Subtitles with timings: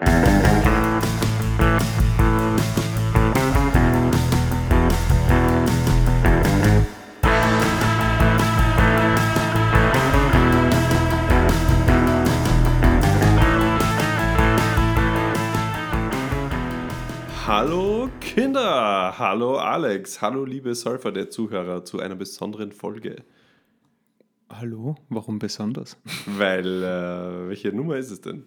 [0.00, 0.06] Hallo
[18.20, 23.24] Kinder, hallo Alex, hallo liebe Surfer der Zuhörer zu einer besonderen Folge.
[24.48, 25.96] Hallo, warum besonders?
[26.26, 28.46] Weil, äh, welche Nummer ist es denn?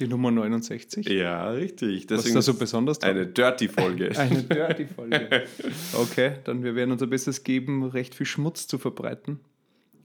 [0.00, 1.06] Die Nummer 69?
[1.08, 2.08] Ja, richtig.
[2.08, 3.10] Was ist da so besonders dran?
[3.10, 4.10] Eine Dirty-Folge.
[4.18, 5.44] Eine Dirty-Folge.
[5.94, 9.40] Okay, dann wir werden unser Bestes geben, recht viel Schmutz zu verbreiten.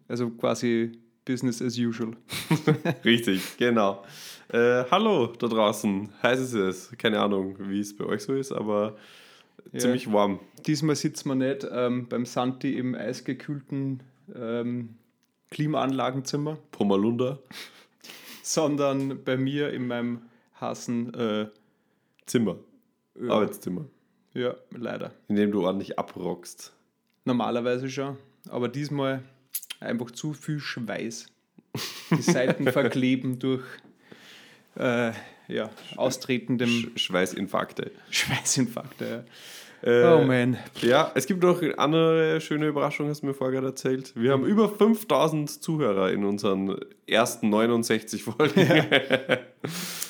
[0.08, 0.92] Also quasi
[1.24, 2.12] Business as usual.
[3.06, 4.04] richtig, genau.
[4.50, 6.92] Äh, hallo da draußen, heiß ist es.
[6.98, 8.98] Keine Ahnung, wie es bei euch so ist, aber
[9.72, 9.80] Ja.
[9.80, 10.40] ziemlich warm.
[10.68, 14.04] Diesmal sitzen wir nicht ähm, beim Santi im eisgekühlten
[14.36, 14.90] ähm,
[15.52, 17.40] Klimaanlagenzimmer, Pomalunda,
[18.46, 20.22] sondern bei mir in meinem
[20.54, 21.48] Hassen, äh,
[22.28, 22.58] Zimmer,
[23.20, 23.86] ja, Arbeitszimmer,
[24.36, 25.14] ja, leider.
[25.28, 26.72] in dem du ordentlich abrockst.
[27.26, 28.18] Normalerweise schon,
[28.50, 29.24] aber diesmal
[29.80, 31.26] einfach zu viel Schweiß.
[32.12, 33.66] Die Seiten verkleben durch
[34.76, 35.12] äh,
[35.48, 37.92] ja, austretendem Sch Schweißinfarkte.
[38.12, 39.06] Schweißinfarkte.
[39.06, 39.24] Ja.
[39.84, 40.58] Äh, Oh man.
[40.82, 44.14] Ja, es gibt noch eine andere schöne Überraschung, hast du mir vorher gerade erzählt.
[44.16, 46.76] Wir haben über 5000 Zuhörer in unseren
[47.08, 48.68] ersten 69 Folgen.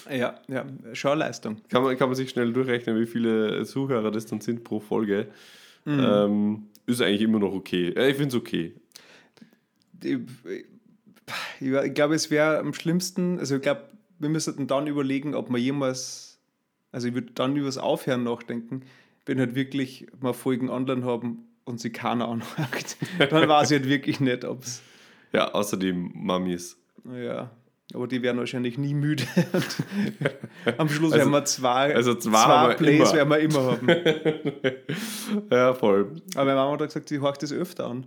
[0.10, 1.58] Ja, ja, schon eine Leistung.
[1.70, 5.28] kann, man, kann man sich schnell durchrechnen, wie viele Zuhörer das dann sind pro Folge.
[5.84, 6.00] Mhm.
[6.00, 7.90] Ähm, ist eigentlich immer noch okay.
[7.90, 8.76] Äh, Ich finde es okay.
[11.60, 13.82] Ich, glaube, es wäre am schlimmsten, also ich glaube,
[14.20, 16.40] wir müssten dann überlegen, ob wir jemals,
[16.92, 18.84] also ich würde dann über das Aufhören nachdenken,
[19.26, 22.98] wenn halt wirklich mal Folgen online haben und sie keiner anhakt.
[23.30, 24.82] Dann weiß ich halt wirklich nicht, ob es,
[25.34, 26.78] Ja, außer die Mamis.
[27.12, 27.50] ja,
[27.94, 29.24] aber die werden wahrscheinlich nie müde.
[30.78, 33.14] Am Schluss Also- werden wir zwei, also zwei wir Plays immer.
[33.14, 33.88] werden wir immer haben.
[35.52, 36.12] Ja, voll.
[36.36, 38.06] Aber meine Mama hat gesagt, sie horcht das öfter an.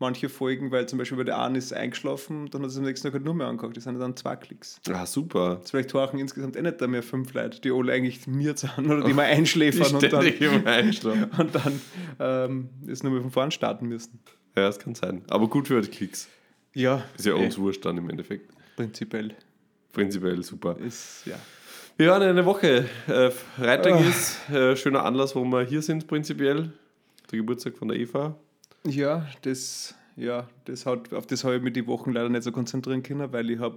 [0.00, 3.06] Manche Folgen, weil zum Beispiel bei der einen ist eingeschlafen, dann hat sie am nächsten
[3.08, 3.76] Tag halt nur mehr angehört.
[3.76, 4.80] Das sind dann zwei Klicks.
[4.88, 5.56] Ah, super.
[5.58, 8.78] Jetzt vielleicht horchen insgesamt eh nicht da mehr fünf Leute, die alle eigentlich mir sind
[8.88, 11.30] oder die mal einschläfern und dann, Einschlafen.
[11.38, 11.80] und dann
[12.20, 14.20] ähm, ist nur mal von vorn starten müssen.
[14.56, 15.22] Ja, das kann sein.
[15.30, 16.28] Aber gut für die Klicks.
[16.74, 18.52] Ja, Ist ja eh, uns wurscht dann im Endeffekt.
[18.76, 19.34] prinzipiell
[19.92, 20.76] Prinzipiell super.
[20.78, 21.36] ist, ja.
[21.96, 22.86] Wir waren eine Woche.
[23.08, 23.98] Äh, Freitag Ah.
[24.08, 26.70] ist äh, schöner Anlass, warum wir hier sind, prinzipiell.
[27.32, 28.36] Der Geburtstag von der Eva.
[28.84, 32.52] Ja, das, ja, das hat, auf das habe ich mich die Wochen leider nicht so
[32.52, 33.76] konzentrieren können, weil ich habe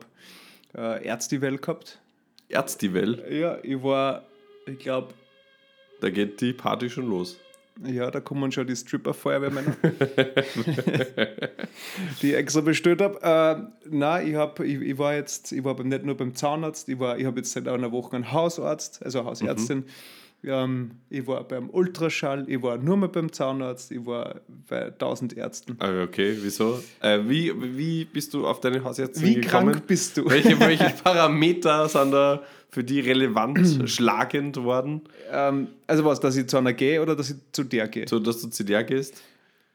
[0.75, 1.99] äh, Ärztiwell gehabt.
[2.49, 3.23] Erzdivel.
[3.29, 4.23] Ja, ich war,
[4.65, 5.13] ich glaube,
[6.01, 7.37] Da geht die Party schon los.
[7.85, 9.75] Ja, da kommen schon die Stripper-Feuerwehrmänner,
[12.21, 13.19] die ich extra bestellt habe.
[13.21, 16.99] Äh, nein, ich, hab, ich, ich war jetzt, ich war nicht nur beim Zahnarzt, ich,
[16.99, 19.85] war, ich habe jetzt seit einer Woche einen Hausarzt, also eine Hausärztin.
[20.43, 25.37] Ähm, ich war beim Ultraschall, ich war nur mal beim Zahnarzt, ich war bei 1000
[25.37, 25.75] Ärzten.
[25.79, 26.81] Ah, okay, wieso?
[26.99, 29.73] Äh, wie, wie bist du auf deine Hausärztin Wie gekommen?
[29.73, 30.27] krank bist du?
[30.29, 36.47] Welche, welche Parameter sind da für die relevant schlagend worden, Ähm, also was, dass ich
[36.47, 38.07] zu einer gehe oder dass ich zu der gehe?
[38.07, 39.21] so dass du zu der gehst?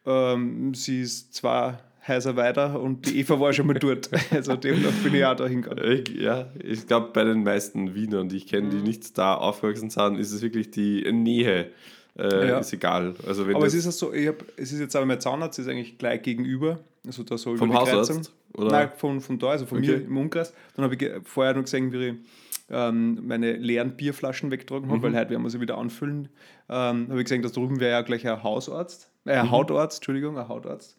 [0.04, 1.78] Ähm, sie ist zwei
[2.08, 4.10] Häuser weiter und die Eva war schon mal dort.
[4.30, 6.04] Also demnach bin ich auch da hingegangen.
[6.18, 8.70] Ja, ich glaube, bei den meisten Wienern, die ich kenne, Mhm.
[8.70, 11.70] die nicht da aufgewachsen sind, ist es wirklich die Nähe.
[12.18, 12.58] Äh, Ja.
[12.60, 13.14] Ist egal.
[13.26, 15.58] Also wenn Aber es ist auch so, ich hab, es ist jetzt aber mein Zahnarzt
[15.58, 16.78] ist eigentlich gleich gegenüber.
[17.06, 17.98] Also da so vom über die Kreuzung.
[18.16, 18.32] Hausarzt?
[18.54, 18.70] Oder?
[18.70, 19.86] Nein, von, von da, also von Okay.
[19.98, 20.52] mir im Umkreis.
[20.76, 22.14] Dann habe ich vorher noch gesehen, wie ich
[22.70, 24.92] ähm, meine leeren Bierflaschen weggetragen Mhm.
[24.92, 26.28] habe, weil heute werden wir sie wieder anfüllen.
[26.68, 29.50] Ähm, habe ich gesehen, dass drüben wäre ja gleich ein Hausarzt, äh, Mhm.
[29.52, 30.96] Hautarzt, Entschuldigung, ein Hautarzt.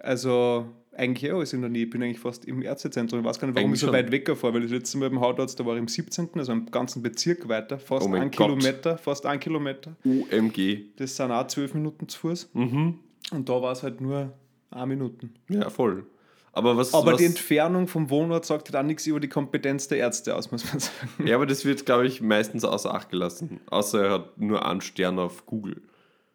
[0.00, 0.66] Also
[0.96, 1.84] eigentlich alles in der Nähe.
[1.84, 3.20] Ich bin eigentlich fast im Ärztezentrum.
[3.20, 3.94] Ich weiß gar nicht, warum Eigentlich ich so schon.
[3.94, 6.52] weit weg fahre, weil das letzte Mal beim Hautarzt, da war ich im 17., also
[6.52, 8.30] im ganzen Bezirk weiter, fast Oh ein.
[8.30, 9.96] Kilometer, fast ein Kilometer.
[10.04, 10.86] UMG.
[10.96, 12.50] Das sind auch zwölf Minuten zu Fuß.
[12.54, 12.98] Mhm.
[13.32, 14.32] Und da war es halt nur
[14.70, 15.34] eine Minuten.
[15.48, 16.04] Ja, voll.
[16.52, 16.92] Aber was.
[16.92, 20.34] Aber was, die Entfernung vom Wohnort sagt halt auch nichts über die Kompetenz der Ärzte
[20.34, 21.26] aus, muss man sagen.
[21.26, 23.60] Ja, aber das wird, glaube ich, meistens außer Acht gelassen.
[23.70, 25.80] Außer er hat nur einen Stern auf Google.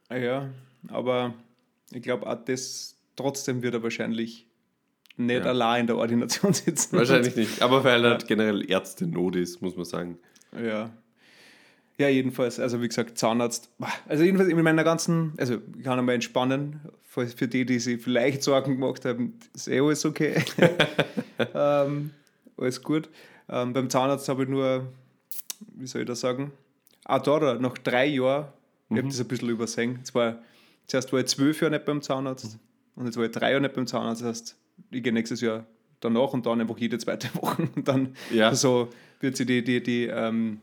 [0.10, 0.50] Ja,
[0.88, 1.34] aber
[1.92, 4.48] ich glaube auch das trotzdem wird er wahrscheinlich
[5.18, 5.50] nicht Ja.
[5.50, 6.98] allein in der Ordination sitzen.
[6.98, 7.62] Wahrscheinlich nicht.
[7.62, 10.18] Aber weil halt generell Ärzte Not ist, muss man sagen.
[10.62, 10.92] Ja.
[11.98, 13.70] Ja, jedenfalls, also wie gesagt, Zahnarzt.
[14.10, 18.44] Also jedenfalls in meiner ganzen, also ich kann einmal entspannen, für die, die sich vielleicht
[18.44, 20.44] Sorgen gemacht haben, ist eh alles okay.
[21.54, 22.12] ähm,
[22.58, 23.10] alles gut.
[23.48, 24.88] Ähm, beim Zahnarzt habe ich nur,
[25.76, 26.52] wie soll ich das sagen,
[27.06, 28.48] auch da, da nach drei Jahren,
[28.90, 29.96] ich habe das ein bisschen übersehen.
[30.00, 30.40] Jetzt war,
[30.88, 32.58] zuerst war ich zwölf Jahre nicht beim Zahnarzt
[32.95, 34.21] und jetzt war ich drei Jahre nicht beim Zahnarzt.
[34.21, 34.56] Das heißt,
[34.92, 35.65] ich gehe nächstes Jahr
[36.00, 37.68] danach und dann einfach jede zweite Woche.
[37.75, 38.53] Und dann Ja.
[38.53, 38.89] so
[39.19, 40.62] wird sich die, die, die ähm,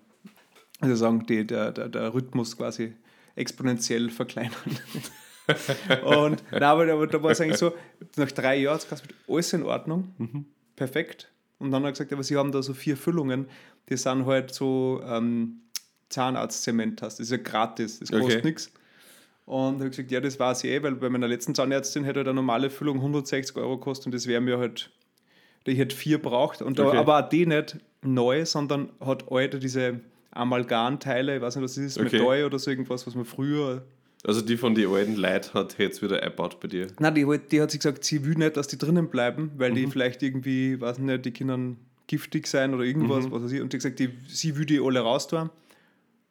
[0.81, 2.94] also sagen, die, der, der, der Rhythmus quasi
[3.37, 4.52] exponentiell verkleinern.
[6.05, 7.73] und na, aber, aber da war es eigentlich so,
[8.17, 10.44] nach drei Jahren es gesagt, alles in Ordnung,
[10.76, 11.31] perfekt.
[11.58, 13.46] Und dann hat er gesagt, aber sie haben da so vier Füllungen,
[13.88, 15.61] die sind halt so ähm,
[16.08, 17.19] Zahnarztzement hast.
[17.19, 18.46] Das ist ja gratis, das kostet Okay.
[18.49, 18.70] nichts.
[19.44, 22.29] Und habe gesagt, ja, das weiß ich eh, weil bei meiner letzten Zahnärztin hätte halt
[22.29, 24.91] eine normale Füllung 160 Euro gekostet und das wäre mir halt,
[25.65, 26.62] ich hätte vier braucht.
[26.62, 26.97] Und da, Okay.
[26.99, 30.00] aber auch die nicht neu, sondern hat alte diese
[30.53, 32.19] Amalgamteile, ich weiß nicht, was das ist, Okay.
[32.19, 33.83] Metall oder so irgendwas, was man früher.
[34.25, 36.87] Also die von den alten Leuten hat jetzt wieder eingebaut bei dir.
[37.00, 39.71] Nein, die, hat- die hat sich gesagt, sie will nicht, dass die drinnen bleiben, weil
[39.73, 39.75] Mhm.
[39.75, 43.33] die vielleicht irgendwie, weiß nicht, die Kindern giftig sein oder irgendwas, Mhm.
[43.33, 43.61] was weiß ich.
[43.61, 45.50] Und die hat gesagt, die, sie will die alle raus tun.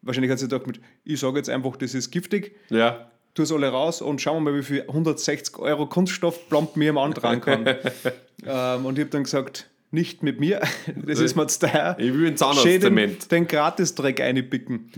[0.02, 3.12] Wahrscheinlich hat sie gedacht, mit, ich sage jetzt einfach, das ist giftig, Ja.
[3.34, 6.90] tu es alle raus und schauen wir mal, wie viel 160 Euro Kunststoff plomb mir
[6.92, 7.66] am antragen kann.
[8.46, 10.62] ähm, und ich habe dann gesagt, nicht mit mir,
[11.06, 11.96] das ist mir zu teuer.
[12.00, 14.90] Ich will einen Schön den, den Gratis-Dreck einpicken.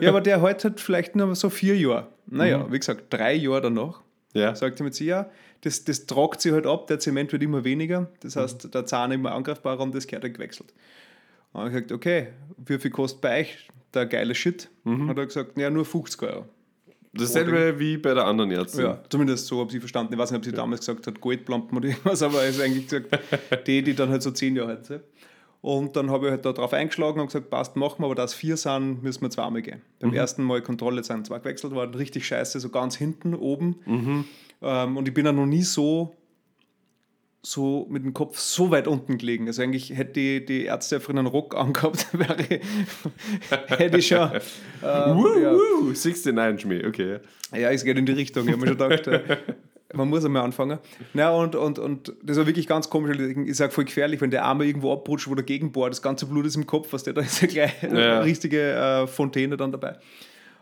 [0.00, 2.08] ja, aber der heute halt vielleicht nur so vier Jahre.
[2.26, 2.72] Naja, Mhm.
[2.72, 4.02] wie gesagt, drei Jahre danach,
[4.34, 4.54] Ja.
[4.54, 5.30] sagt sie mit sich, ja,
[5.62, 8.40] das, das tragt sich halt ab, der Zement wird immer weniger, das Mhm.
[8.40, 10.74] heißt, der Zahn immer angreifbarer und das gehört halt gewechselt.
[11.52, 12.28] Und ich gesagt, okay,
[12.58, 14.70] wie viel kostet bei euch der geile Shit?
[14.84, 15.08] Mhm.
[15.08, 16.46] Hat er gesagt, ja, nur 50 Euro.
[17.12, 18.84] Dasselbe wie bei der anderen Ärztin.
[18.84, 20.12] Ja, zumindest so habe ich verstanden.
[20.12, 22.86] Ich weiß nicht, ob sie damals gesagt hat, Goldplampen oder irgendwas, aber es ist eigentlich
[22.86, 23.08] gesagt,
[23.66, 25.02] die, die dann halt so zehn Jahre alt sind.
[25.60, 28.24] Und dann habe ich halt da drauf eingeschlagen und gesagt, passt, machen wir, aber da
[28.24, 29.82] es vier sind, müssen wir zweimal gehen.
[29.98, 34.24] Beim ersten Mal Kontrolle sind zwei gewechselt worden, richtig scheiße, so ganz hinten, oben.
[34.62, 36.16] Ähm, und ich bin ja noch nie so,
[37.42, 39.46] so mit dem Kopf so weit unten gelegen.
[39.46, 42.36] Also eigentlich hätte die, die Ärzte einfach einen Rock angehabt, wäre,
[43.68, 44.30] hätte ich schon.
[44.82, 45.52] Ähm, Woo, ja.
[45.54, 47.18] woo, 69 Schmäh, okay.
[47.54, 48.44] Ja, es geht in die Richtung.
[48.46, 49.38] Ich habe mir schon gedacht, äh,
[49.94, 50.78] man muss einmal anfangen.
[51.14, 53.18] Na, und, und, und das war wirklich ganz komisch.
[53.18, 56.46] Ich sage voll gefährlich, wenn der Arme irgendwo abrutscht, wo dagegen bohrt, das ganze Blut
[56.46, 58.20] ist im Kopf, was der da ist ja gleich eine Ja.
[58.20, 59.96] richtige äh, Fontäne dann dabei.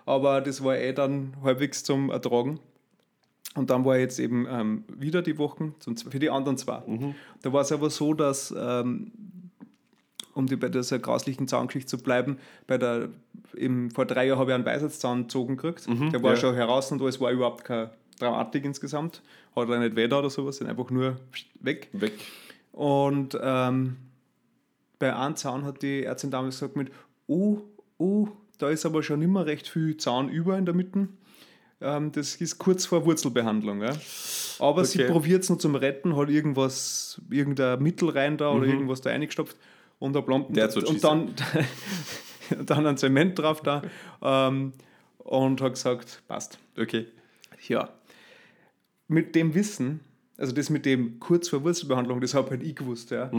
[0.06, 2.60] Aber das war eh dann halbwegs zum Ertragen.
[3.54, 6.82] Und dann war jetzt eben ähm, wieder die Wochen zum, für die anderen zwei.
[7.42, 9.10] Da war es aber so, dass, ähm,
[10.34, 13.08] um die, bei dieser grauslichen Zahngeschichte zu bleiben, bei der,
[13.56, 15.88] eben, vor drei Jahren habe ich einen Weisheitszahn gezogen gekriegt.
[16.12, 16.36] der war ja.
[16.36, 19.22] schon heraus und es war überhaupt keine Dramatik insgesamt.
[19.56, 21.16] Hat er nicht da oder sowas, sind einfach nur
[21.60, 21.88] weg.
[21.92, 22.12] Weg.
[22.72, 23.96] Und ähm,
[24.98, 26.92] bei einem Zahn hat die Ärztin damals gesagt mit,
[27.26, 27.58] oh,
[27.98, 28.28] oh,
[28.58, 31.08] da ist aber schon immer recht viel Zahn über in der Mitte.
[31.80, 33.82] Ähm, das ist kurz vor Wurzelbehandlung.
[33.82, 33.92] Ja.
[34.58, 35.12] Aber sie Okay.
[35.12, 39.56] probiert es noch zum Retten, hat irgendwas, irgendein Mittel rein da oder irgendwas da eingestopft
[40.00, 41.34] und, da plombt, what she und dann,
[42.66, 43.82] dann ein Zement drauf da
[44.22, 44.72] ähm,
[45.18, 46.58] und hat gesagt, passt.
[46.76, 47.06] Okay.
[47.68, 47.90] Ja.
[49.06, 50.00] Mit dem Wissen,
[50.36, 53.30] also das mit dem kurz vor Wurzelbehandlung, das habe halt ich gewusst, ja.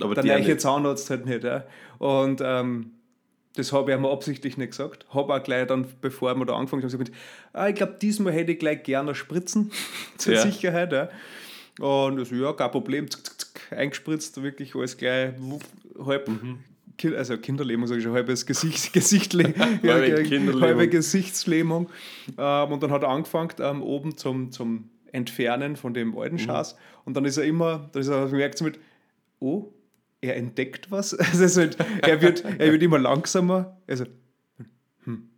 [0.00, 0.60] Aber Der der nicht.
[0.60, 1.64] Zahnarzt halt nicht, ja.
[1.98, 2.92] Und ähm,
[3.56, 5.06] das habe ich mir absichtlich nicht gesagt.
[5.10, 7.12] Habe auch gleich dann, bevor wir da angefangen haben, gesagt,
[7.52, 9.70] ah, ich glaube, diesmal hätte ich gleich gerne spritzen,
[10.18, 10.42] zur Ja.
[10.42, 11.08] Sicherheit, ja.
[11.80, 15.62] Und also, ja, kein Problem, zick, zick, zick, eingespritzt, wirklich alles gleich wuff,
[16.06, 16.28] halb,
[16.96, 19.52] Ki- also Kinderlähmung, sage ich schon, halbes Gesicht, Gesichtle,
[19.82, 19.94] ja,
[20.60, 21.90] Halbe Gesichtslähmung.
[22.38, 26.76] Ähm, und dann hat er angefangen, ähm, oben zum, zum Entfernen von dem alten Schaß.
[27.04, 28.78] Und dann ist er immer, dann ist er merkt so mit,
[29.40, 29.72] oh,
[30.24, 31.16] er entdeckt was.
[31.18, 33.76] Also halt, er, wird, er wird immer langsamer.
[33.86, 34.04] Also,
[35.04, 35.28] hm.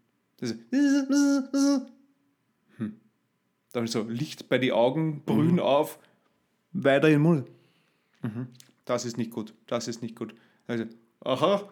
[0.41, 0.55] Also,
[2.77, 2.97] hm.
[3.73, 5.99] Dann so Licht bei die Augen, Brühen auf,
[6.73, 7.49] weiter in den Mund.
[8.23, 8.49] Mhm.
[8.85, 10.35] Das ist nicht gut, das ist nicht gut.
[10.67, 10.85] Also,
[11.25, 11.63] aha,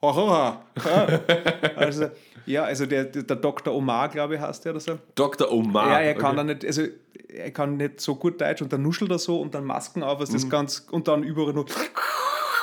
[0.00, 1.20] aha, aha.
[1.76, 2.08] Also,
[2.46, 3.74] ja, also der, der Dr.
[3.74, 4.98] Omar, glaube ich, heißt der oder so.
[5.14, 5.50] Dr.
[5.50, 5.90] Omar.
[5.90, 6.36] Ja, er kann okay.
[6.36, 6.82] dann nicht, also
[7.28, 10.20] er kann nicht so gut Deutsch und dann nuschelt er so und dann Masken auf,
[10.20, 11.66] was das ganz, und dann überall nur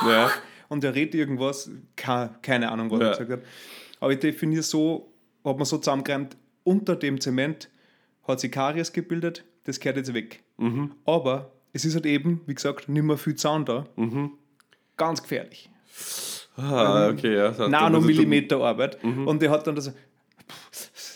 [0.08, 0.30] Ja.
[0.70, 3.06] und er redet irgendwas, keine, Ahnung, was Ja.
[3.08, 3.42] er gesagt hat.
[4.00, 5.12] Aber ich definiere so,
[5.46, 7.70] hat man so zusammengereimt, unter dem Zement
[8.28, 10.44] hat sich Karies gebildet, das gehört jetzt weg.
[10.58, 10.92] Mhm.
[11.06, 13.86] Aber es ist halt eben, wie gesagt, nicht mehr viel Zahn da.
[14.98, 15.70] Ganz gefährlich.
[16.56, 17.68] Ah, okay, ja.
[17.68, 19.04] Nanomillimeter Arbeit.
[19.04, 19.28] Mhm.
[19.28, 19.92] Und der hat dann das,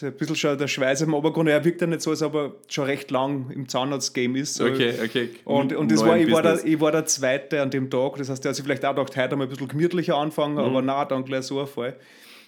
[0.04, 1.50] ein bisschen schon der Schweiß am Obergrund.
[1.50, 4.60] Er wirkt ja nicht so, als ob er schon recht lang im Zahnarzt-Game ist.
[4.62, 5.30] Okay, okay.
[5.46, 8.16] Und, und das Neuen war, ich, war der, ich war der Zweite an dem Tag.
[8.18, 10.60] Das heißt, er hat sich vielleicht auch gedacht, heute mal ein bisschen gemütlicher anfangen, Mhm.
[10.62, 11.96] aber na, dann gleich so ein Fall.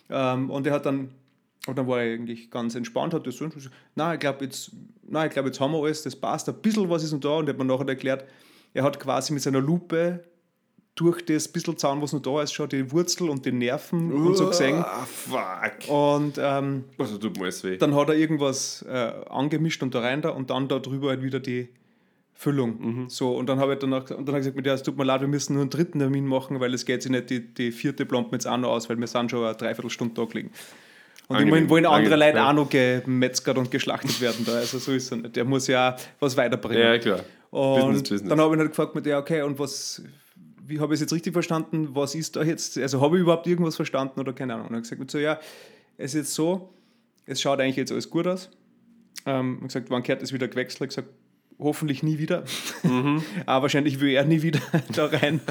[0.10, 1.10] Ähm, und er hat dann,
[1.68, 3.48] und dann war er eigentlich ganz entspannt, hat das so,
[3.96, 4.72] na, ich glaube, jetzt,
[5.08, 7.29] na, ich glaube, jetzt haben wir alles, das passt, ein bisschen was ist noch da.
[7.38, 8.25] Und er hat mir nachher erklärt,
[8.74, 10.24] er hat quasi mit seiner Lupe
[10.96, 14.36] durch das bisschen Zahn, was noch da ist, schon die Wurzel und die Nerven und
[14.36, 14.84] so gesehen.
[14.84, 15.89] Ah, fuck.
[15.89, 17.77] Und ähm, Also tut mir alles weh.
[17.77, 21.22] dann hat er irgendwas äh, angemischt und da rein da und dann da drüber halt
[21.24, 21.69] wieder die
[22.34, 23.10] Füllung.
[23.10, 24.98] So, und dann habe ich danach, und dann habe ich gesagt, mit der, es tut
[24.98, 27.53] mir leid, wir müssen nur einen dritten Termin machen, weil es geht sich nicht, die,
[27.53, 30.51] die vierte plomben jetzt auch noch aus, weil wir sind schon eine Dreiviertelstunde da gelegen.
[31.27, 32.50] Und Angenehm, immerhin wollen andere angenehm, Leute ja.
[32.50, 34.53] auch noch gemetzgert und geschlachtet werden da.
[34.53, 35.36] Also so ist es nicht.
[35.36, 36.81] Der muss ja was weiterbringen.
[36.81, 37.19] Ja, klar.
[37.51, 38.29] Und Business, Business.
[38.29, 40.01] dann habe ich halt gefragt mit der, okay, und was,
[40.69, 41.95] wie habe ich es jetzt richtig verstanden?
[41.95, 42.77] Was ist da jetzt?
[42.77, 44.67] Also habe ich überhaupt irgendwas verstanden oder keine Ahnung?
[44.67, 45.39] Und er hat gesagt, so, ja,
[45.97, 46.73] es ist jetzt so,
[47.25, 48.49] es schaut eigentlich jetzt alles gut aus.
[49.25, 50.81] Ähm, ich gesagt, wann kehrt es wieder gewechselt?
[50.89, 51.09] Ich gesagt,
[51.57, 52.43] hoffentlich nie wieder.
[52.83, 53.23] Mhm.
[53.45, 54.61] Aber wahrscheinlich will er nie wieder
[54.93, 55.41] da rein.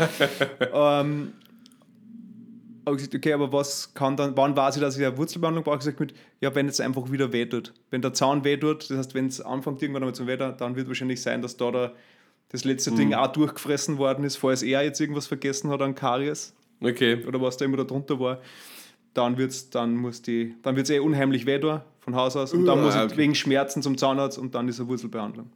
[0.72, 1.32] ähm,
[2.84, 5.76] gesagt, okay, aber was kann dann, wann weiß ich, dass ich eine Wurzelbehandlung brauche?
[5.76, 7.74] Ich gesagt, mit, ja, wenn es einfach wieder weh tut.
[7.90, 10.76] Wenn der Zaun weh tut, das heißt, wenn es anfängt irgendwann einmal zum Weh, dann
[10.76, 11.92] wird wahrscheinlich sein, dass da, da
[12.50, 16.54] das letzte Ding auch durchgefressen worden ist, falls er jetzt irgendwas vergessen hat an Karies
[16.80, 17.24] Okay.
[17.26, 18.40] oder was da immer da drunter war.
[19.14, 22.52] Dann wird's, dann muss die, dann wird's eh unheimlich weh tun, von Haus aus.
[22.52, 23.16] Und dann Uah, muss ich okay.
[23.16, 25.50] wegen Schmerzen zum Zahnarzt und dann ist eine Wurzelbehandlung.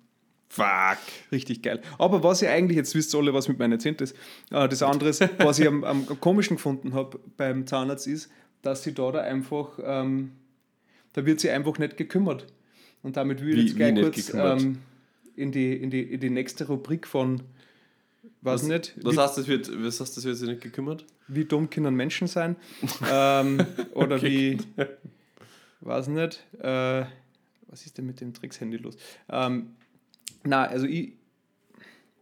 [0.48, 0.98] Fuck.
[1.30, 1.80] Richtig geil.
[1.98, 4.14] Aber was ich eigentlich, jetzt wisst ihr alle, was mit meinen Zähnen ist,
[4.50, 8.30] äh, das andere, ist, was ich am, am komischen gefunden habe beim Zahnarzt, ist,
[8.60, 10.32] dass sie da, da einfach, ähm,
[11.14, 12.46] da wird sie einfach nicht gekümmert.
[13.02, 14.78] Und damit will ich jetzt gleich kurz ähm,
[15.36, 17.42] in, die, in, die, in die nächste Rubrik von,
[18.42, 21.04] weiß nicht, Was wie, heißt, das wird, was heißt, das wird sich nicht gekümmert?
[21.28, 22.56] wie dumm können Menschen sein?
[23.10, 24.58] ähm, oder wie,
[25.80, 27.04] weiß nicht, äh,
[27.68, 28.96] was ist denn mit dem Tricks-Handy los?
[29.28, 29.70] Ähm,
[30.44, 31.12] na, also ich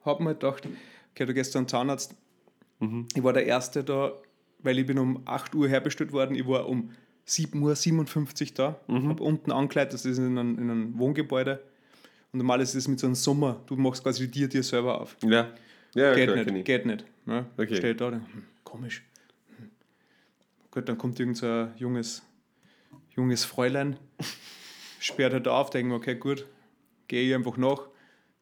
[0.04, 0.68] habe mir gedacht,
[1.12, 2.14] okay, du gehst zu einem Zahnarzt.
[3.14, 4.12] Ich war der Erste da,
[4.60, 6.34] weil ich bin um 8 Uhr herbestellt worden.
[6.34, 6.92] Ich war um
[7.26, 11.62] 7.57 Uhr da, habe unten angekleidet, das ist in einem, in einem Wohngebäude.
[12.32, 15.16] Und normal ist es mit so einem Sommer, du machst quasi Tier dir selber auf.
[15.22, 15.52] Ja.
[15.94, 16.64] Ja, Geht klar, nicht, ich.
[16.64, 17.04] geht nicht.
[17.26, 17.46] Ne?
[17.56, 17.76] Okay.
[17.76, 18.22] Steht da, hm,
[18.62, 19.02] komisch.
[19.56, 19.70] Hm.
[20.70, 22.22] Gut, dann kommt irgend so ein junges,
[23.16, 23.96] junges Fräulein,
[25.00, 26.46] sperrt halt auf, denkt okay, gut,
[27.08, 27.88] gehe ich einfach nach.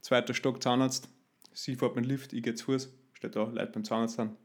[0.03, 1.09] Zweiter Stock Zahnarzt,
[1.53, 4.37] sie fährt mit dem Lift, ich gehe zu Fuß, steht da, Leute beim Zahnarzt an.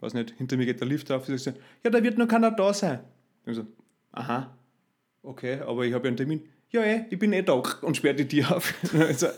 [0.00, 2.50] Weiß nicht, hinter mir geht der Lift auf, sie sagt, ja, da wird noch keiner
[2.50, 3.00] da sein.
[3.46, 3.66] Ich so,
[4.12, 4.54] aha,
[5.22, 6.42] okay, aber ich habe ja einen Termin.
[6.74, 8.74] Ja, eh, ich bin eh da und sperrt die Tür auf.
[8.98, 9.28] also,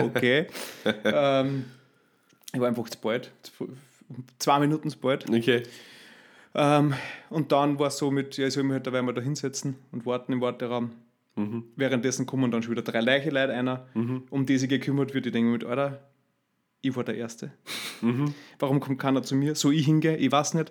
[0.00, 0.46] okay.
[1.02, 1.64] ähm,
[2.52, 3.32] ich war einfach zu bald,
[4.38, 5.28] zwei Minuten zu bald.
[5.28, 5.64] Okay.
[6.54, 6.94] Ähm,
[7.30, 9.74] und dann war es so mit, ja, ich soll mich halt dabei mal da hinsetzen
[9.90, 10.92] und warten im Warteraum.
[11.74, 13.88] Währenddessen kommen dann schon wieder drei Leiche Leute einer,
[14.30, 15.26] um die sich gekümmert wird.
[15.26, 15.98] Ich denke mit, Alter,
[16.80, 17.50] ich war der Erste.
[18.60, 19.56] Warum kommt keiner zu mir?
[19.56, 20.70] So ich hingehe, ich weiß nicht.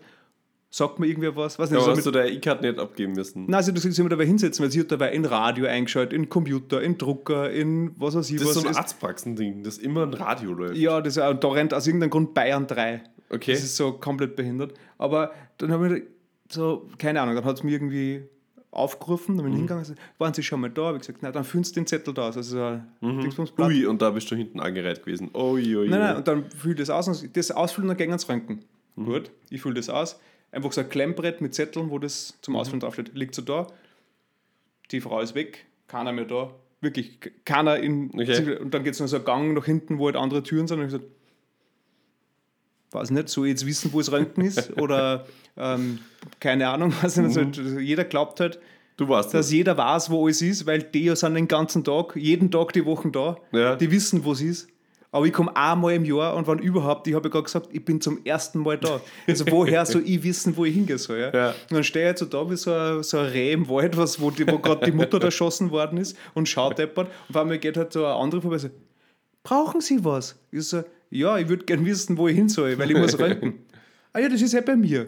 [0.75, 1.60] Sagt mir irgendwer was?
[1.60, 3.46] Weiß nicht, so hast mit, du der E-Card nicht abgeben müssen?
[3.48, 6.30] Nein, sie hat gesagt, sie dabei hinsetzen, weil sie hat dabei in Radio eingeschaltet, in
[6.30, 8.56] Computer, in Drucker, in was weiß ich Das was.
[8.56, 10.75] ist so ein Arztpraxending, das immer ein Radio läuft.
[10.75, 13.03] ja, das, da rennt aus irgendeinem Grund Bayern 3.
[13.30, 13.51] Okay.
[13.51, 14.74] Das ist so komplett behindert.
[14.98, 16.03] Aber dann habe ich
[16.51, 18.24] so, keine Ahnung, dann hat es mir irgendwie
[18.72, 19.68] aufgerufen, dann bin ich Mhm.
[19.68, 20.86] hingegangen waren Sie schon mal da?
[20.86, 22.38] Habe ich gesagt, nein, dann füllen Sie den Zettel da aus.
[22.38, 22.80] Also.
[23.01, 23.30] Mhm.
[23.60, 25.30] Ui, und da bist du hinten angereiht gewesen.
[25.36, 26.18] Ui, ui, Nein, nein, ui.
[26.18, 28.65] und dann fülle ich das aus das ausfüllen dann gehen ins Röntgen.
[28.96, 29.06] Mhm.
[29.06, 30.20] Gut, ich fülle das aus.
[30.53, 32.43] Einfach so ein Klemmbrett mit Zetteln, wo das Mhm.
[32.43, 33.12] zum Ausfüllen draufsteht.
[33.15, 33.67] Liegt so da.
[34.91, 36.53] Die Frau ist weg, keiner mehr da.
[36.81, 38.12] Wirklich, keiner in.
[38.13, 38.57] Okay.
[38.57, 40.79] Und dann geht es noch so ein Gang nach hinten, wo halt andere Türen sind.
[40.79, 41.10] Und ich gesagt,
[42.91, 44.77] weiß nicht, so jetzt wissen, wo es Röntgen ist?
[44.79, 45.25] Oder
[45.57, 46.00] ähm,
[46.39, 47.17] keine Ahnung, nicht.
[47.17, 47.24] Mhm.
[47.24, 48.60] Also, jeder glaubt halt,
[48.98, 49.51] dass das.
[49.51, 52.86] jeder weiß, wo es ist, weil die ja sind den ganzen Tag, jeden Tag die
[52.86, 53.38] Wochen da.
[53.51, 53.75] Ja.
[53.75, 54.69] Die wissen, wo es ist.
[55.13, 57.86] Aber ich komme einmal im Jahr und wann überhaupt, ich habe ja gerade gesagt, ich
[57.86, 59.00] bin zum ersten Mal da.
[59.27, 61.20] Also woher soll ich wissen, wo ich hingehen soll?
[61.20, 61.32] Ja?
[61.34, 61.50] Ja.
[61.51, 63.96] Und dann stehe ich jetzt so da wie so ein, so ein Reh im Wald,
[63.96, 67.08] was, wo, die- wo gerade die Mutter da erschossen worden ist und schaut deppert.
[67.29, 68.70] Und auf einmal geht halt so eine andere vorbei und so,
[69.43, 70.36] brauchen Sie was?
[70.51, 73.60] Ich so, ja, ich würde gerne wissen, wo ich hin soll, weil ich muss röntgen.
[74.13, 75.08] ah ja, das ist ja bei mir.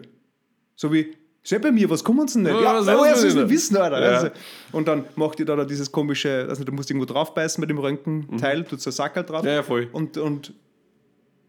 [0.76, 1.16] So wie,
[1.50, 2.62] ja bei mir, was kommen Sie denn nicht?
[2.62, 3.36] Ja, was ja ich denn?
[3.36, 4.00] denn wissen, Alter?
[4.00, 4.08] Ja.
[4.16, 4.28] Also,
[4.72, 8.64] und dann macht ihr da, dieses komische, also du musst irgendwo draufbeißen mit dem Röntgenteil,
[8.64, 9.44] tut so Sackerl drauf.
[9.44, 9.88] Ja, ja, voll.
[9.92, 10.52] Und, und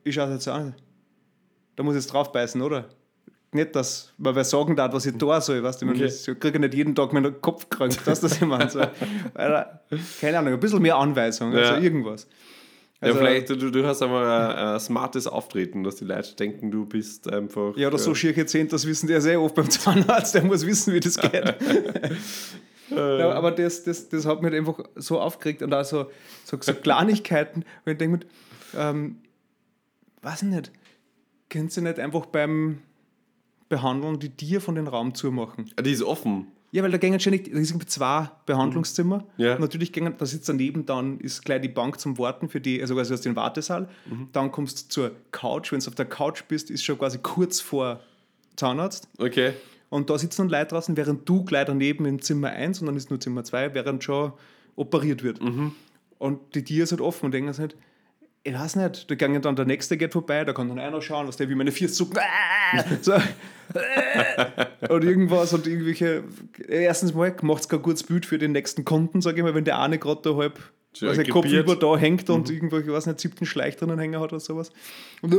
[0.03, 0.75] ich schaue jetzt so an.
[1.75, 2.85] Da muss ich jetzt draufbeißen, oder?
[3.51, 5.63] Nicht, dass man wer sagen darf, was ich da soll.
[5.63, 6.05] Weißt du, Okay.
[6.05, 8.79] ich kriege nicht jeden Tag meinen Kopf krank, dass das jemand so.
[9.33, 9.81] Alter,
[10.19, 11.59] Keine Ahnung, ein bisschen mehr Anweisung, Ja.
[11.59, 12.27] also irgendwas.
[12.99, 16.71] Ja, Also, vielleicht, du, du hast einmal ein, ein smartes Auftreten, dass die Leute denken,
[16.71, 17.77] du bist einfach.
[17.77, 20.43] Ja, oder so äh, schiere Zähne, das wissen die ja sehr oft beim Zahnarzt, der
[20.43, 21.55] muss wissen, wie das geht.
[22.89, 26.09] ja, aber das, das, das hat mich halt einfach so aufgeregt und auch so,
[26.43, 29.17] so, so Kleinigkeiten, weil ich denke, mir, ähm,
[30.23, 30.71] weiß ich nicht,
[31.49, 32.79] könnt ihr nicht einfach beim
[33.69, 35.69] Behandeln die Tier von den Raum zumachen?
[35.79, 36.47] Die ist offen.
[36.71, 39.23] Ja, weil da gehen ständig, da sind zwei Behandlungszimmer.
[39.37, 39.57] Ja.
[39.57, 42.95] Natürlich gehen, da sitzt daneben, dann ist gleich die Bank zum Warten für die, also
[42.95, 43.87] quasi aus dem Wartesaal.
[44.33, 45.71] Dann kommst du zur Couch.
[45.71, 48.01] Wenn du auf der Couch bist, ist schon quasi kurz vor
[48.57, 49.07] Zahnarzt.
[49.17, 49.53] Okay.
[49.89, 52.97] Und da sitzen dann Leute draußen, während du gleich daneben in Zimmer 1 und dann
[52.97, 54.33] ist nur Zimmer 2, während schon
[54.75, 55.39] operiert wird.
[56.19, 57.77] Und die Tiere sind offen und denken sich nicht,
[58.47, 61.27] ich weiß nicht, da ging dann der nächste geht vorbei, da kann dann einer schauen,
[61.27, 62.09] was der wie meine vier so,
[63.01, 63.13] so
[64.89, 66.23] und irgendwas und irgendwelche,
[66.69, 69.65] erstens mal macht es kein gutes Bild für den nächsten Kunden, sage ich mal, wenn
[69.65, 70.59] der eine gerade da halb
[70.93, 74.19] Ja, also Kopf über da hängt und irgendwelche, ich weiß nicht, siebten Schleich drinnen hängen
[74.21, 74.71] hat oder sowas.
[75.21, 75.35] Und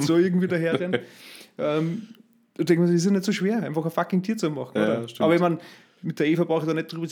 [0.00, 0.80] so irgendwie daher
[1.58, 2.08] ähm,
[2.56, 4.48] da denkt man, sich, das ist ja nicht so schwer, einfach ein fucking Tier zu
[4.48, 4.72] machen.
[4.76, 5.04] Ja.
[5.18, 5.58] Aber ich meine,
[6.06, 7.08] mit der Eva brauche ich da nicht drüber.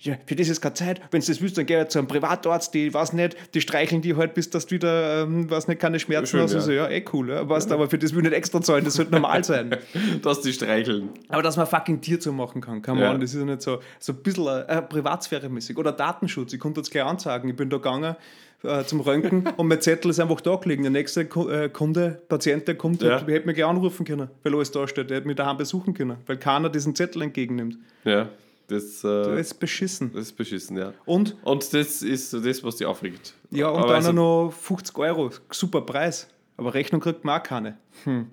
[0.00, 1.00] Ja, für das ist keine Zeit.
[1.10, 4.02] Wenn du das willst, dann geh halt zu einem Privatarzt, die, weiß nicht, die streicheln
[4.02, 6.52] die halt, bis dass du wieder, ähm, weiß nicht, keine Schmerzen Schön, hast.
[6.52, 6.58] ja.
[6.58, 7.30] Also, ja, eh cool.
[7.30, 7.48] Ja.
[7.48, 9.76] Weißt, Aber für das will ich nicht extra zahlen, das sollte normal sein.
[10.22, 11.10] Dass die streicheln.
[11.28, 13.10] Aber dass man fucking Tier zu machen kann, come Ja.
[13.12, 15.76] on, das ist ja nicht so, so ein bisschen äh, Privatsphäre-mäßig.
[15.76, 18.16] Oder Datenschutz, ich konnte jetzt gleich anzeigen, ich bin da gegangen
[18.64, 20.82] äh, zum Röntgen und mein Zettel ist einfach da gelegen.
[20.82, 23.20] Der nächste äh, Kunde, Patient, der kommt, Ja.
[23.26, 25.10] hätte, mich gleich anrufen können, weil alles da steht.
[25.10, 27.78] Der hätte mich daheim besuchen können, weil keiner diesen Zettel entgegennimmt.
[28.04, 28.28] Ja,
[28.68, 30.10] das, Das äh, ist beschissen.
[30.12, 30.92] das ist beschissen, ja.
[31.04, 33.34] Und, Und das ist das, was die aufregt.
[33.50, 36.28] ja, und Aber dann also- noch 50 Euro, super Preis.
[36.56, 37.76] Aber Rechnung kriegt man auch keine.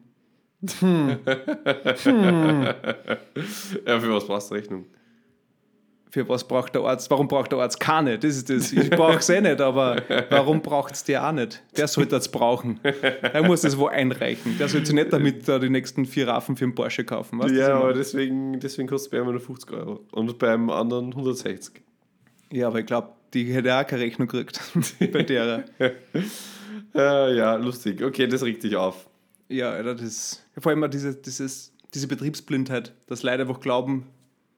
[3.85, 4.85] Ja, für was brauchst du Rechnung?
[6.11, 7.09] Für was braucht der Arzt?
[7.09, 8.19] Warum braucht der Arzt keine?
[8.19, 8.73] Das ist das.
[8.73, 11.63] Ich brauche es eh nicht, aber warum braucht es der auch nicht?
[11.77, 12.81] Der sollte das brauchen.
[12.83, 14.57] Er muss das wo einreichen.
[14.57, 17.39] Der sollte sich nicht damit da die nächsten vier Raffen für einen Porsche kaufen.
[17.39, 20.01] Weißt Ja, aber deswegen, deswegen kostet es bei einem nur 50 Euro.
[20.11, 21.81] Und beim anderen 160.
[22.51, 24.59] ja, aber ich glaube, die hätte auch keine Rechnung gekriegt
[25.13, 25.63] bei der.
[26.93, 28.03] Äh, ja, lustig.
[28.03, 29.07] Okay, das regt dich auf.
[29.47, 34.07] Ja, Alter, das vor allem diese, dieses, diese Betriebsblindheit, dass Leute einfach glauben,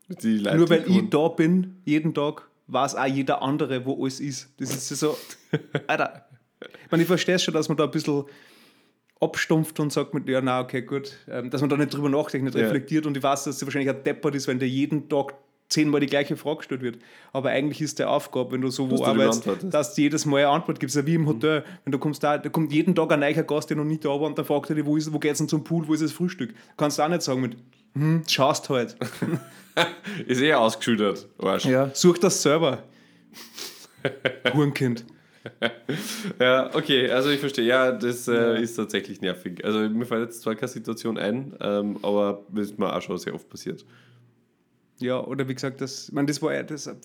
[0.10, 4.50] nur weil ich da bin, jeden Tag, weiß auch jeder andere, wo alles ist.
[4.58, 5.18] Das ist ja so,
[5.88, 6.26] Alter.
[6.86, 8.24] Ich meine, ich verstehe schon, dass man da ein bisschen
[9.20, 12.46] abstumpft und sagt mit, ja, na, okay, gut, ähm, dass man da nicht drüber nachdenkt,
[12.46, 12.64] nicht Ja.
[12.64, 15.34] reflektiert und ich weiß, dass es wahrscheinlich ein Deppert ist, wenn dir jeden Tag
[15.74, 17.00] zehnmal die gleiche Frage gestellt wird.
[17.34, 20.38] Aber eigentlich ist der Aufgabe, wenn du so Dass wo arbeitest, dass du jedes Mal
[20.38, 20.96] eine Antwort gibst.
[20.96, 21.64] Ja, wie im Hotel.
[21.84, 24.10] Wenn du kommst da, da kommt jeden Tag ein neuer Gast, der noch nicht da
[24.10, 26.04] war und dann fragt er dich, wo, ist, wo geht's denn zum Pool, wo ist
[26.04, 26.54] das Frühstück?
[26.78, 27.58] Kannst du auch nicht sagen mit,
[27.96, 28.96] hm, schaust halt.
[30.28, 31.28] Ist eh ausgeschüttet.
[31.40, 31.66] Arsch.
[31.66, 32.84] Ja, such das selber.
[34.54, 35.06] Hurenkind.
[36.40, 37.66] Ja, okay, also ich verstehe.
[37.66, 39.64] Ja, das äh, ist tatsächlich nervig.
[39.66, 43.18] Also mir fällt jetzt zwar keine Situation ein, ähm, aber das ist mir auch schon
[43.18, 43.86] sehr oft passiert.
[45.00, 46.96] Ja, oder wie gesagt, das, ich meine, das war das äh,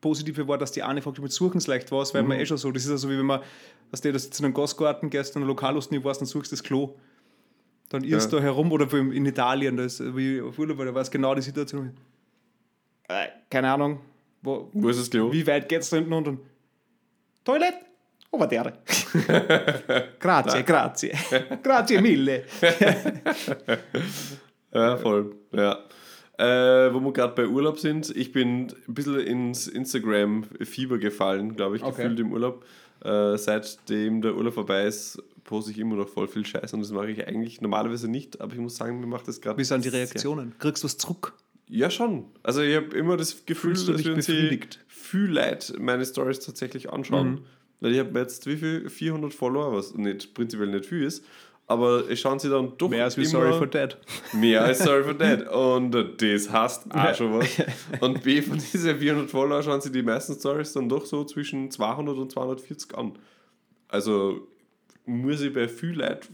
[0.00, 2.56] Positive war, dass die eine fragt, mit Suchen es leicht war, weil man eh schon
[2.58, 3.40] so, das ist ja so wie wenn man,
[3.90, 6.56] was der das in einen Gastgarten gehst, in einer Lokalust nicht weißt, dann suchst du
[6.56, 6.94] das Klo.
[7.90, 8.30] Dann irrst Ja.
[8.32, 11.10] du da herum oder in Italien, da ist, äh, wie auf Urlaub, da war es
[11.10, 11.96] genau die Situation.
[13.08, 14.00] Äh, keine Ahnung,
[14.42, 15.30] wo, Wo ist das Klo?
[15.32, 16.38] wie weit geht's da hinten und dann
[17.44, 17.78] Toilette?
[18.30, 18.72] Over there.
[20.18, 21.12] grazie, grazie.
[21.62, 22.44] grazie mille.
[24.72, 25.36] Ja, voll.
[25.52, 25.78] Ja.
[26.38, 31.76] Äh, wo wir gerade bei Urlaub sind, ich bin ein bisschen ins Instagram-Fieber gefallen, glaube
[31.76, 32.02] ich, Okay.
[32.02, 32.64] gefühlt im Urlaub.
[33.04, 36.90] Äh, seitdem der Urlaub vorbei ist, poste ich immer noch voll viel Scheiß und das
[36.90, 39.58] mache ich eigentlich normalerweise nicht, aber ich muss sagen, mir macht das gerade.
[39.58, 40.54] Wie sind die Reaktionen?
[40.58, 41.34] Kriegst du was zurück?
[41.68, 42.24] Ja, schon.
[42.42, 44.80] Also ich habe immer das Gefühl, dass wir uns befriedigt?
[44.88, 47.30] viel Leute meine Stories tatsächlich anschauen.
[47.30, 47.40] Mhm.
[47.80, 48.88] Weil ich habe jetzt wie viel?
[48.88, 51.24] 400 Follower, was nicht, prinzipiell nicht viel ist.
[51.66, 53.96] Aber es schauen sie dann doch Mehr als wie Sorry for Dead.
[54.34, 55.48] mehr als Sorry for Dead.
[55.48, 57.48] Und das heißt auch schon was.
[58.00, 61.70] Und B, von diesen 400 Follower schauen sie die meisten Stories dann doch so zwischen
[61.70, 63.12] 200 und 240 an.
[63.88, 64.46] Also
[65.06, 66.28] muss ich bei viel Leuten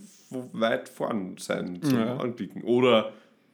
[0.53, 2.17] weit vorn sein zum Ja.
[2.17, 2.63] Anklicken.
[2.65, 3.13] Oder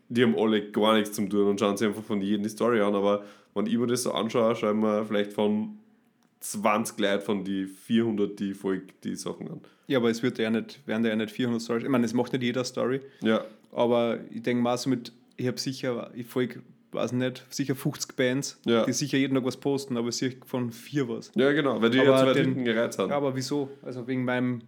[0.09, 2.81] die haben alle gar nichts zum tun und schauen sich einfach von jedem die Story
[2.81, 2.95] an.
[2.95, 5.79] Aber wenn ich mir das so anschaue, schauen wir vielleicht von
[6.41, 9.61] 20 Leuten von die 400, die folgen die Sachen an.
[9.89, 11.85] Ja, aber es wird ja nicht, werden ja nicht 400 Stories.
[11.85, 15.47] Ich meine, es macht nicht jeder Story, Ja, aber ich denke mal so mit, ich
[15.47, 16.61] habe sicher, ich folge,
[16.93, 18.85] weiß nicht, sicher 50 Bands, Ja.
[18.85, 21.31] die sicher jeden Tag was posten, aber sicher von vier was.
[21.35, 23.11] ja genau, weil die Aber ja zwei den- gereizt haben.
[23.11, 23.71] Ja, aber wieso?
[23.83, 24.63] Also wegen meinem,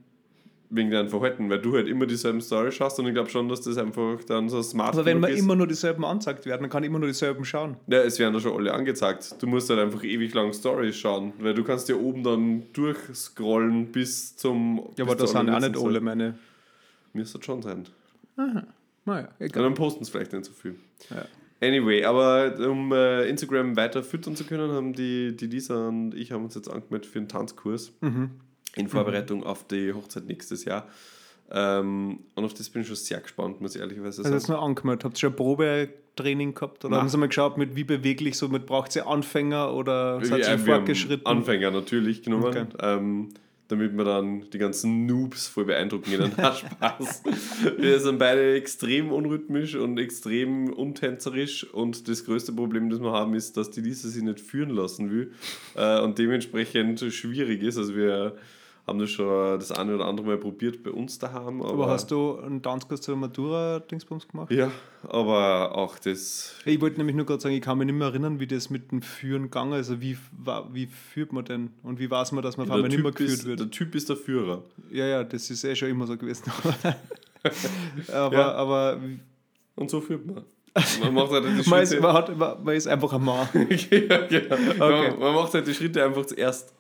[0.70, 3.62] wegen deinem Verhalten, weil du halt immer dieselben Stories schaust und ich glaube schon, dass
[3.62, 5.38] das einfach dann so smart aber wenn mir ist.
[5.40, 7.76] immer nur dieselben angezeigt werden, dann kann immer nur dieselben schauen.
[7.86, 9.36] Ja, es werden da schon alle angezeigt.
[9.40, 13.86] Du musst halt einfach ewig lang Stories schauen, weil du kannst ja oben dann durchscrollen
[13.92, 14.90] bis zum.
[14.96, 16.38] Ja, aber das sind auch nicht alle meine.
[17.14, 17.84] Müsste schon sein.
[18.36, 18.66] Naja,
[19.06, 19.62] Ja, egal.
[19.62, 20.74] dann posten es vielleicht nicht so viel.
[21.10, 21.24] Ja.
[21.60, 26.30] Anyway, aber um äh, Instagram weiter füttern zu können, haben die, die Lisa und ich
[26.30, 28.30] haben uns jetzt angemeldet für einen Tanzkurs Mhm.
[28.78, 30.86] In Vorbereitung auf die Hochzeit nächstes Jahr.
[31.50, 34.34] Ähm, und auf das bin ich schon sehr gespannt, muss ich ehrlicherweise Also sagen.
[34.34, 35.04] jetzt nur angemeldet.
[35.04, 36.84] Habt ihr schon ein Probetraining gehabt?
[36.84, 37.00] Oder Nein.
[37.00, 40.58] haben Sie mal geschaut, mit wie beweglich, so mit braucht ihr Anfänger oder seid ihr
[40.58, 41.26] fortgeschritten?
[41.26, 42.44] Anfänger natürlich genommen.
[42.44, 42.66] Okay.
[42.80, 43.30] Ähm,
[43.68, 46.32] damit wir dann die ganzen Noobs voll beeindrucken können.
[46.38, 47.22] Na, Spaß.
[47.76, 53.34] Wir sind beide extrem unrhythmisch und extrem untänzerisch und das größte Problem, das wir haben,
[53.34, 55.32] ist, dass die Lisa sich nicht führen lassen will
[55.76, 57.76] äh, und dementsprechend schwierig ist.
[57.76, 58.36] Also wir
[58.88, 61.60] haben das schon das eine oder andere Mal probiert bei uns daheim.
[61.60, 64.50] Aber, aber hast du einen Tanzkurs zur Matura-Dingsbums gemacht?
[64.50, 64.70] Ja,
[65.06, 66.54] aber auch das.
[66.64, 68.90] Ich wollte nämlich nur gerade sagen, ich kann mich nicht mehr erinnern, wie das mit
[68.90, 69.90] dem Führen gegangen ist.
[69.90, 70.16] Also wie,
[70.72, 71.70] wie führt man denn?
[71.82, 73.60] Und wie weiß man, dass man ja, auf einmal nicht mehr geführt ist, wird?
[73.60, 74.62] Der Typ ist der Führer.
[74.90, 76.50] Ja, ja, das ist eh schon immer so gewesen.
[78.12, 78.52] aber, Ja.
[78.54, 78.98] aber
[79.76, 80.44] Und so führt man.
[81.02, 82.02] Man macht halt die man, ist, Schritte.
[82.02, 83.48] man, hat, man, man ist einfach ein Mann.
[83.90, 84.54] ja, genau.
[84.54, 85.10] Okay.
[85.10, 86.72] man, man macht halt die Schritte einfach zuerst.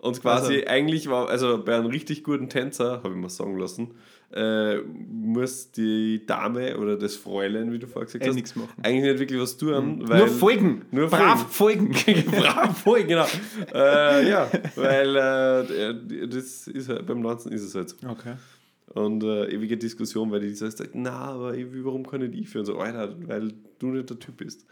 [0.00, 3.58] Und quasi Also- eigentlich war, also bei einem richtig guten Tänzer, habe ich mal sagen
[3.58, 3.90] lassen,
[4.32, 8.70] äh, muss die Dame oder das Fräulein, wie du vorher gesagt Eh hast, nichts machen.
[8.82, 10.08] eigentlich nicht wirklich was tun.
[10.08, 10.82] Weil, nur folgen.
[10.92, 11.90] Nur Brav folgen.
[12.30, 13.26] Brav folgen, genau.
[13.74, 17.96] äh, ja, weil äh, das ist halt, beim Tanzen ist es halt so.
[18.08, 18.34] Okay.
[18.94, 22.64] Und äh, ewige Diskussion, weil die sagt, na, aber warum kann nicht ich führen?
[22.64, 24.64] So, Alter, weil du nicht der Typ bist.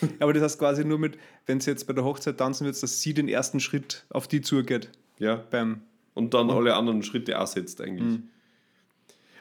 [0.20, 3.00] Aber das heißt quasi nur mit, wenn sie jetzt bei der Hochzeit tanzen wird, dass
[3.00, 4.90] sie den ersten Schritt auf die zugeht.
[5.18, 5.36] Ja.
[5.50, 5.82] Beim
[6.14, 8.20] Und dann alle anderen Schritte auch setzt eigentlich.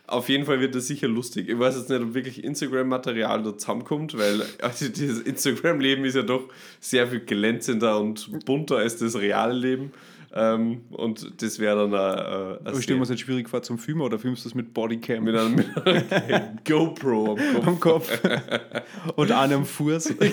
[0.07, 1.49] Auf jeden Fall wird das sicher lustig.
[1.49, 6.21] Ich weiß jetzt nicht, ob wirklich Instagram-Material da zusammenkommt, weil also dieses Instagram-Leben ist ja
[6.21, 6.47] doch
[6.79, 9.91] sehr viel glänzender und bunter als das reale Leben.
[10.37, 13.61] Ähm, und das wäre dann ein, ein, ein Aber stellen wir uns jetzt schwierig vor
[13.63, 17.67] zum Filmen oder filmst du das mit Bodycam mit einer, mit einer GoPro am Kopf.
[17.67, 18.21] am Kopf
[19.15, 20.13] und einem Fuß?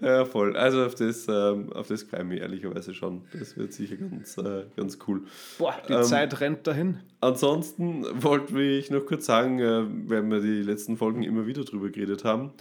[0.00, 0.56] Ja, voll.
[0.56, 3.22] Also auf das, ähm, auf das freue ich mich ehrlicherweise schon.
[3.36, 5.22] Das wird sicher ganz, äh, ganz cool.
[5.58, 7.00] Boah, die Ähm, Zeit rennt dahin.
[7.20, 11.90] Ansonsten wollte ich noch kurz sagen, äh, weil wir die letzten Folgen immer wieder drüber
[11.90, 12.52] geredet haben,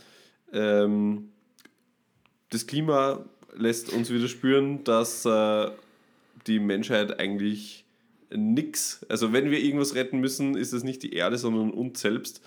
[0.54, 1.30] ähm,
[2.50, 5.70] das Klima lässt uns wieder spüren, dass äh,
[6.48, 7.86] die Menschheit eigentlich
[8.34, 12.42] nix, also wenn wir irgendwas retten müssen, ist es nicht die Erde, sondern uns selbst.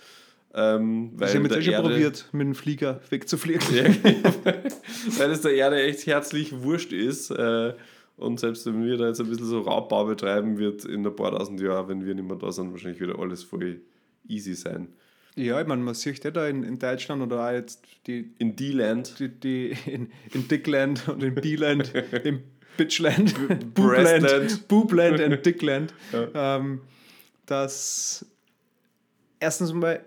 [0.53, 3.61] Ähm, weil, Ich habe jetzt schon Erde, probiert, mit dem Flieger wegzufliegen.
[3.75, 3.83] Ja,
[5.17, 7.29] weil es der Erde echt herzlich wurscht ist.
[7.29, 7.73] Äh,
[8.17, 11.37] und selbst wenn wir da jetzt ein bisschen so Raubbau betreiben, wird in ein paar
[11.37, 13.81] tausend Jahren, wenn wir nicht mehr da sind, wahrscheinlich wieder alles voll
[14.27, 14.87] easy sein.
[15.35, 18.55] Ja, ich meine, man sieht ja da in, in Deutschland oder auch jetzt die, In
[18.55, 19.19] D-Land.
[19.19, 21.93] die, die in, in Dickland und in Beeland,
[22.23, 22.41] in
[22.77, 23.33] Bitchland.
[23.73, 25.93] Boobland, Boobland und Dickland,
[26.33, 26.81] ähm,
[27.45, 28.25] dass
[29.39, 30.03] erstens mal,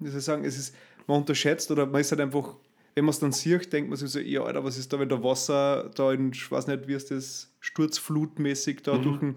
[0.00, 0.74] wie soll ich sagen, es ist,
[1.06, 2.56] man unterschätzt oder man ist halt einfach,
[2.94, 5.08] wenn man es dann sieht, denkt man sich so, ja, Alter, was ist da, wenn
[5.08, 9.36] der Wasser da in, ich weiß nicht, wie ist das, sturzflutmäßig da durch, einen,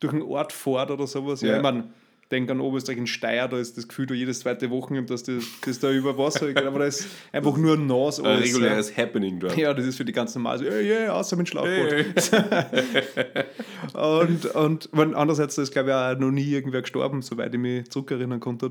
[0.00, 1.40] durch einen Ort fährt oder sowas.
[1.42, 1.56] Ja, Ja.
[1.58, 1.90] ich meine,
[2.30, 5.44] denk an Oberösterreich in Steyr, da ist das Gefühl, da jedes zweite Wochenende, dass das,
[5.64, 8.96] das da über Wasser geht, aber da ist einfach nur ein Nas Ein alles, reguläres
[8.96, 9.56] Happening dort.
[9.56, 11.92] ja, das ist für die ganzen Mal so, ja, ja, außer mit Schlauchboot.
[11.92, 12.06] Hey.
[13.94, 17.90] Und, und wenn, andererseits ist, glaube ich, auch noch nie irgendwer gestorben, soweit ich mich
[17.90, 18.70] zurückerinnern konnte,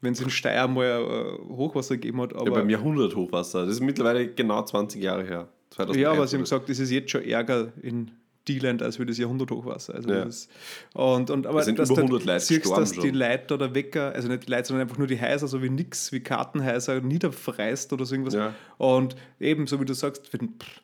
[0.00, 2.32] wenn es in Steyr mal äh, Hochwasser gegeben hat.
[2.32, 3.66] Ja, Aber, beim Jahrhundert-Hochwasser.
[3.66, 5.48] Das ist mittlerweile genau 20 Jahre her.
[5.70, 8.10] 2001 ja, aber sie haben gesagt, es ist jetzt schon ärger in
[8.48, 9.94] D-Land als für das Jahrhunderthochwasser.
[9.94, 10.24] Also Ja.
[10.24, 10.48] das,
[10.94, 13.14] und, und, aber Es sind dass über du 100 Leute siehst, dass die schon.
[13.14, 16.12] Leute oder Wecker, also nicht die Leute, sondern einfach nur die Häuser, so wie nix,
[16.12, 18.34] wie Kartenhäuser, niederfreist oder so irgendwas.
[18.34, 18.54] Ja.
[18.78, 20.80] Und eben, so wie du sagst, wenn, pff,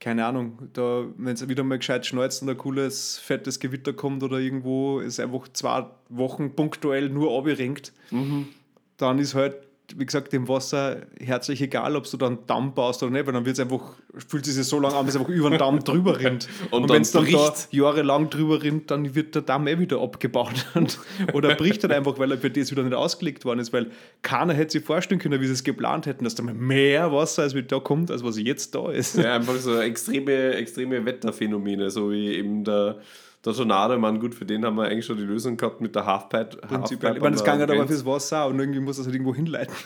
[0.00, 4.22] keine Ahnung, da, wenn es wieder mal gescheit schneuzt und ein cooles, fettes Gewitter kommt
[4.24, 8.48] oder irgendwo es einfach zwei Wochen punktuell nur abgerenkt, Mhm.
[8.96, 9.56] dann ist halt,
[9.96, 13.32] wie gesagt, dem Wasser herzlich egal, ob du da einen Damm baust oder nicht, weil
[13.32, 13.80] dann wird es einfach,
[14.28, 16.48] fühlt es sich so lange an, bis es einfach über den Damm drüber rinnt.
[16.70, 17.68] Und Und, dann wenn es dann da bricht.
[17.72, 20.66] jahrelang drüber rinnt, dann wird der Damm eh wieder abgebaut.
[20.74, 20.98] Und,
[21.32, 23.90] oder bricht halt einfach, weil er für das wieder nicht ausgelegt worden ist, weil
[24.22, 27.54] keiner hätte sich vorstellen können, wie sie es geplant hätten, dass da mehr Wasser als
[27.68, 29.16] da kommt, als was jetzt da ist.
[29.16, 32.98] Ja, einfach so extreme, extreme Wetterphänomene, so wie eben der,
[33.42, 33.94] der.
[33.94, 36.56] Ich meine, gut, für den haben wir eigentlich schon die Lösung gehabt mit der Halfpipe.
[36.66, 37.16] Prinzipiell.
[37.16, 39.74] Ich meine, das ging halt aber fürs Wasser und irgendwie muss das halt irgendwo hinleiten.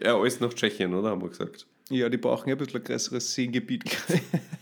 [0.00, 1.10] Ja, alles nach Tschechien, oder?
[1.10, 1.66] Haben wir gesagt.
[1.90, 3.82] Ja, die brauchen ja ein bisschen ein größeres Seengebiet.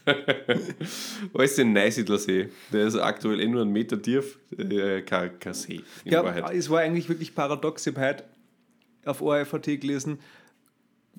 [1.35, 2.49] Alles den Neusiedlersee.
[2.73, 4.39] Der ist aktuell eh nur einen Meter tief.
[4.57, 6.55] Äh, kein, kein See, Ja, Wahrheit.
[6.55, 7.87] es war eigentlich wirklich paradox.
[7.87, 8.25] Ich habe heute
[9.05, 10.19] auf ORFAT gelesen,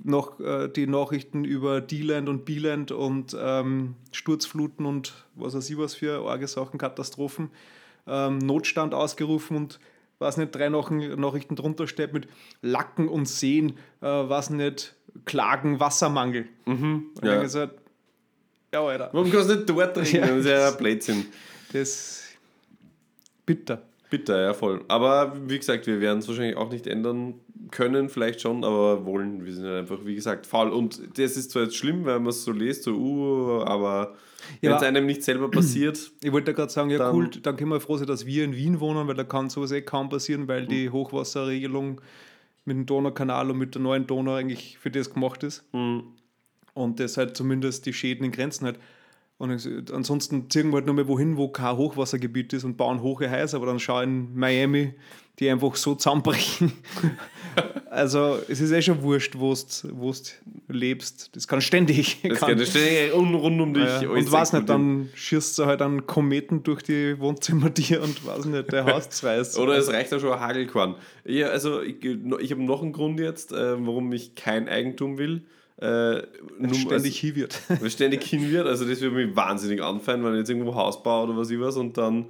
[0.04, 5.78] noch äh, die Nachrichten über D-Land und B-Land und ähm, Sturzfluten und was weiß ich
[5.78, 7.50] was für arge Sachen, Katastrophen,
[8.06, 9.80] ähm, Notstand ausgerufen und
[10.20, 12.28] was nicht, drei Nachrichten drunter steht mit
[12.62, 16.48] Lacken und Seen, äh, was nicht, Klagen, Wassermangel.
[16.66, 17.34] Und ja.
[17.34, 17.76] dann gesagt,
[18.74, 20.16] ja, Alter, Warum kannst du nicht dort trinken?
[20.18, 20.28] Ja.
[20.28, 21.26] Das ist ja Blödsinn.
[21.72, 22.24] das
[23.46, 23.82] bitter.
[24.10, 24.84] Bitter, ja, voll.
[24.88, 27.36] Aber wie gesagt, wir werden es wahrscheinlich auch nicht ändern
[27.72, 29.46] können, vielleicht schon, aber wollen.
[29.46, 30.70] Wir sind halt einfach, wie gesagt, faul.
[30.70, 34.16] Und das ist zwar jetzt schlimm, weil man es so liest, so, uh, aber
[34.62, 37.58] Ja, wenn es einem nicht selber passiert, Ich wollte gerade sagen, ja Dann- cool, dann
[37.58, 40.08] können wir froh sein, dass wir in Wien wohnen, weil da kann sowas eh kaum
[40.10, 40.68] passieren, weil Mhm.
[40.70, 42.00] die Hochwasserregelung
[42.64, 45.64] mit dem Donaukanal und mit der neuen Donau eigentlich für das gemacht ist.
[45.74, 46.04] Mhm.
[46.74, 48.76] Und das halt zumindest die Schäden in Grenzen hat.
[49.40, 49.52] Und
[49.94, 53.58] ansonsten ziehen wir halt nur mal wohin, wo kein Hochwassergebiet ist und bauen hohe Häuser,
[53.58, 54.96] aber dann schau in Miami,
[55.38, 56.72] die einfach so zusammenbrechen.
[57.92, 60.24] also es ist eh schon wurscht, wo du
[60.70, 61.36] lebst.
[61.36, 62.18] Das kann ständig.
[62.24, 63.84] das kann, geht ständig rund, rund um dich.
[63.84, 68.26] ja, und weiß nicht, dann schießt du halt einen Kometen durch die Wohnzimmer dir und
[68.26, 69.60] weiß nicht, der Haus zerreißt.
[69.60, 70.96] Oder es reicht ja schon ein Hagelkorn.
[71.26, 75.44] Ja, also ich, ich habe noch einen Grund jetzt, äh, warum ich kein Eigentum will.
[75.80, 76.24] Äh,
[76.74, 77.62] ständig hin wird.
[77.70, 78.66] also, ständig hin wird.
[78.66, 81.60] Also das würde mich wahnsinnig anfallen, wenn ich jetzt irgendwo Haus baue oder was ich
[81.60, 82.30] was und dann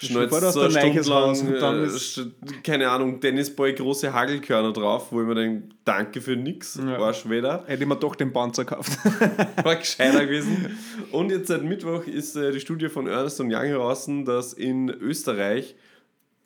[0.00, 5.20] aus so eine Stunde lang, und dann äh, keine Ahnung, Tennisball, große Hagelkörner drauf, wo
[5.20, 6.98] ich mir denke, danke für nix, Ja.
[6.98, 7.64] Arschweder.
[7.66, 8.92] Hätte ich mir doch den Panzer gekauft.
[9.64, 10.78] war gescheiter gewesen.
[11.10, 15.74] Und jetzt seit Mittwoch ist äh, die Studie von Ernst Young heraus, dass in Österreich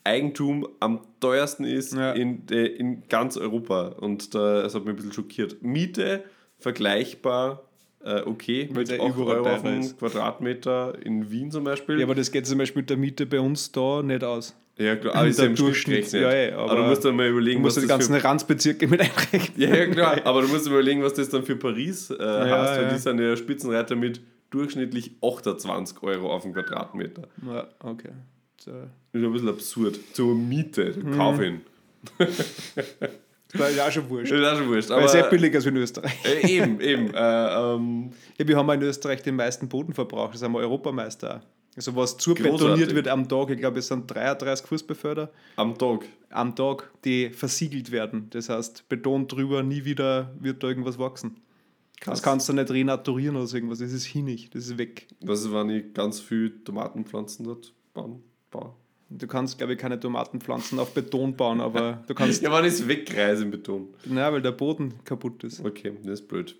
[0.04, 2.12] Eigentum am teuersten ist Ja.
[2.12, 3.88] in, äh, in ganz Europa.
[4.00, 5.62] Und da, das hat mich ein bisschen schockiert.
[5.62, 6.24] Miete
[6.58, 7.64] vergleichbar
[8.04, 9.98] äh, okay, mit der 8 überall Euro auf ist.
[9.98, 11.98] Quadratmeter in Wien zum Beispiel.
[11.98, 14.56] ja, aber das geht zum Beispiel mit der Miete bei uns da nicht aus.
[14.78, 17.14] Ja, klar, aber ist ja im Schnitt Durchschnitt, ja, ja, aber, aber du musst dann
[17.14, 19.52] mal Du überlegen, musst was die das ganzen für Ranzbezirke mit einrechnen.
[19.56, 22.82] Ja, ja, klar, aber du musst überlegen, was das dann für Paris äh, heißt, weil
[22.84, 22.92] ja.
[22.92, 27.28] die sind ja Spitzenreiter mit durchschnittlich 28 Euro auf den Quadratmeter.
[27.46, 28.10] Ja, okay.
[28.66, 29.98] Das ist ein bisschen absurd.
[30.12, 31.16] Zur Miete, Mhm.
[31.16, 31.60] kauf ihn.
[33.54, 34.32] Das war ja auch schon wurscht.
[34.32, 34.90] Das ist auch schon wurscht.
[34.90, 36.12] Aber, sehr billig als in Österreich.
[36.24, 37.08] Äh, eben, eben.
[37.14, 40.30] Äh, ähm, Ja, wir haben in Österreich den meisten Bodenverbrauch.
[40.30, 41.42] Das sind wir Europameister.
[41.76, 42.44] Also was Großartig.
[42.44, 46.06] zurbetoniert wird am Tag, ich glaube, es sind 33 Fußbeförder am Tag.
[46.30, 48.28] am Tag, die versiegelt werden.
[48.30, 51.36] Das heißt, Beton drüber, nie wieder wird da irgendwas wachsen.
[52.00, 52.18] Krass.
[52.20, 53.78] Das kannst du nicht renaturieren oder irgendwas.
[53.80, 55.06] Das ist hinig, das ist weg.
[55.22, 58.22] Was ist, wenn ich ganz viel Tomatenpflanzen dort bauen?
[58.52, 58.72] Baue?
[59.10, 62.40] Du kannst, glaube ich, keine Tomatenpflanzen auf Beton bauen, aber du kannst.
[62.42, 63.88] Ja, es wegreise im Beton.
[64.06, 65.62] Na, weil der Boden kaputt ist.
[65.64, 66.56] Okay, das ist blöd.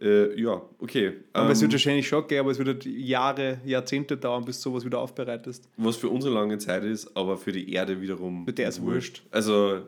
[0.00, 1.14] Äh, ja, okay.
[1.32, 4.60] Aber es Ähm, wird wahrscheinlich schon gehen, aber es wird halt Jahre, Jahrzehnte dauern, bis
[4.60, 5.68] du sowas wieder aufbereitest.
[5.76, 8.46] was für uns eine lange Zeit ist, aber für die Erde wiederum.
[8.48, 9.22] Der ist wurscht.
[9.32, 9.80] Also,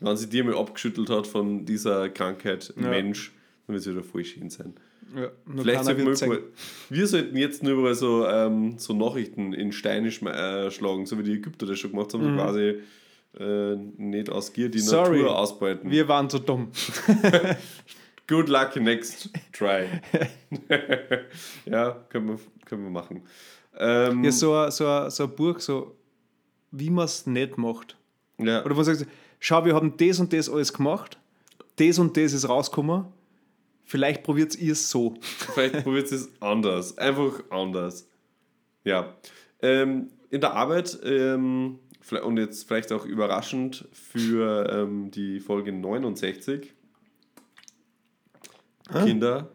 [0.00, 2.88] wenn sie dir mal abgeschüttelt hat von dieser Krankheit, Ja.
[2.88, 3.30] Mensch,
[3.66, 4.72] dann wird es wieder voll schön sein.
[5.14, 5.28] Ja,
[5.60, 6.42] Vielleicht sollten wir, überall,
[6.88, 11.22] wir sollten jetzt nur überall so, ähm, so Nachrichten in Steine äh, schlagen, so wie
[11.22, 12.80] die Ägypter das schon gemacht haben, so quasi
[13.38, 14.82] äh, nicht aus Gier die Mhm.
[14.82, 15.18] Sorry.
[15.18, 15.90] Natur ausbeuten.
[15.90, 16.68] Wir waren so dumm.
[18.26, 19.84] Good luck next try.
[21.66, 23.22] ja, können wir, können wir machen.
[23.78, 25.94] Ähm, Ja, so ein, so, so Buch, so
[26.70, 27.96] wie man es nicht macht.
[28.38, 28.64] ja.
[28.64, 29.06] Oder wo sagst du,
[29.40, 31.18] schau, wir haben das und das alles gemacht,
[31.76, 33.04] das und das ist rausgekommen,
[33.84, 35.14] vielleicht probiert ihr es so.
[35.20, 36.96] Vielleicht probiert es anders.
[36.98, 38.08] Einfach anders.
[38.84, 39.14] Ja.
[39.60, 41.78] Ähm, in der Arbeit, ähm,
[42.22, 46.72] und jetzt vielleicht auch überraschend für ähm, die Folge 69,
[48.92, 49.52] Kinder,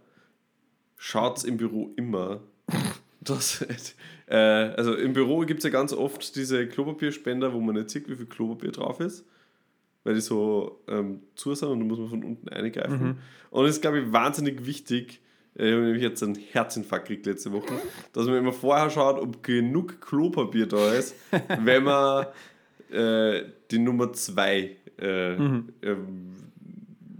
[0.95, 2.41] schaut's im Büro immer.
[3.19, 3.65] Das,
[4.27, 8.07] äh, also im Büro gibt es ja ganz oft diese Klopapierspender, wo man nicht sieht,
[8.09, 9.25] wie viel Klopapier drauf ist,
[10.07, 13.17] weil die so ähm, zu sind und da muss man von unten eingreifen.
[13.51, 15.19] Und es ist, glaube ich, wahnsinnig wichtig,
[15.59, 17.73] äh, ich habe nämlich jetzt einen Herzinfarkt gekriegt letzte Woche,
[18.13, 21.13] dass man immer vorher schaut, ob genug Klopapier da ist,
[21.61, 22.27] wenn man
[22.89, 25.71] äh, die Nummer 2 äh, ähm,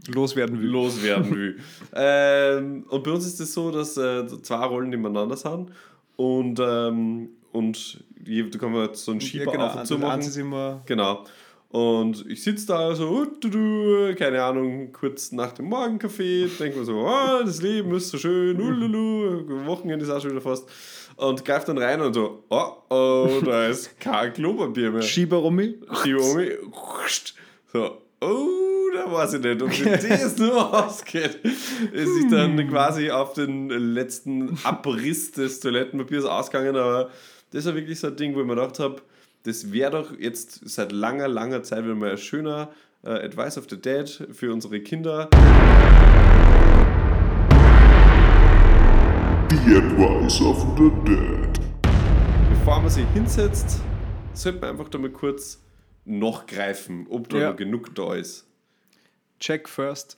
[0.07, 0.69] Loswerden will.
[0.69, 1.59] loswerden will.
[1.93, 5.71] ähm, und bei uns ist es so, dass äh, zwei Rollen nebeneinander sind
[6.15, 10.27] und, ähm, und je- da kann man so einen Schieber genau, auf und zu eins
[10.29, 10.39] machen.
[10.39, 11.25] immer Genau.
[11.69, 17.05] Und ich sitze da so, uh, keine Ahnung, kurz nach dem Morgenkaffee, denke mir so,
[17.05, 20.69] oh, das Leben ist so schön, ululu, Wochenende ist auch schon wieder fast.
[21.17, 25.01] Und greife dann rein und so, oh, oh, da ist kein Klopapier mehr.
[25.01, 25.79] Schieberummi.
[26.03, 26.53] Schiebe um mich,
[27.73, 31.39] so, oh, da weiß ich nicht, ob sich das nur ausgeht.
[31.91, 37.09] Ist sich dann quasi auf den letzten Abriss des Toilettenpapiers ausgegangen, aber
[37.51, 39.01] das war wirklich so ein Ding, wo ich mir gedacht habe,
[39.43, 42.71] das wäre doch jetzt seit langer, langer Zeit wieder mal ein schöner
[43.03, 45.29] äh, Advice of the Dad für unsere Kinder.
[49.49, 51.59] The Advice of the Dead.
[52.49, 53.79] Bevor man sich hinsetzt,
[54.33, 55.61] sollte man einfach da mal kurz
[56.05, 57.49] nachgreifen, ob da Ja.
[57.51, 58.45] noch genug da ist.
[59.39, 60.17] Check first,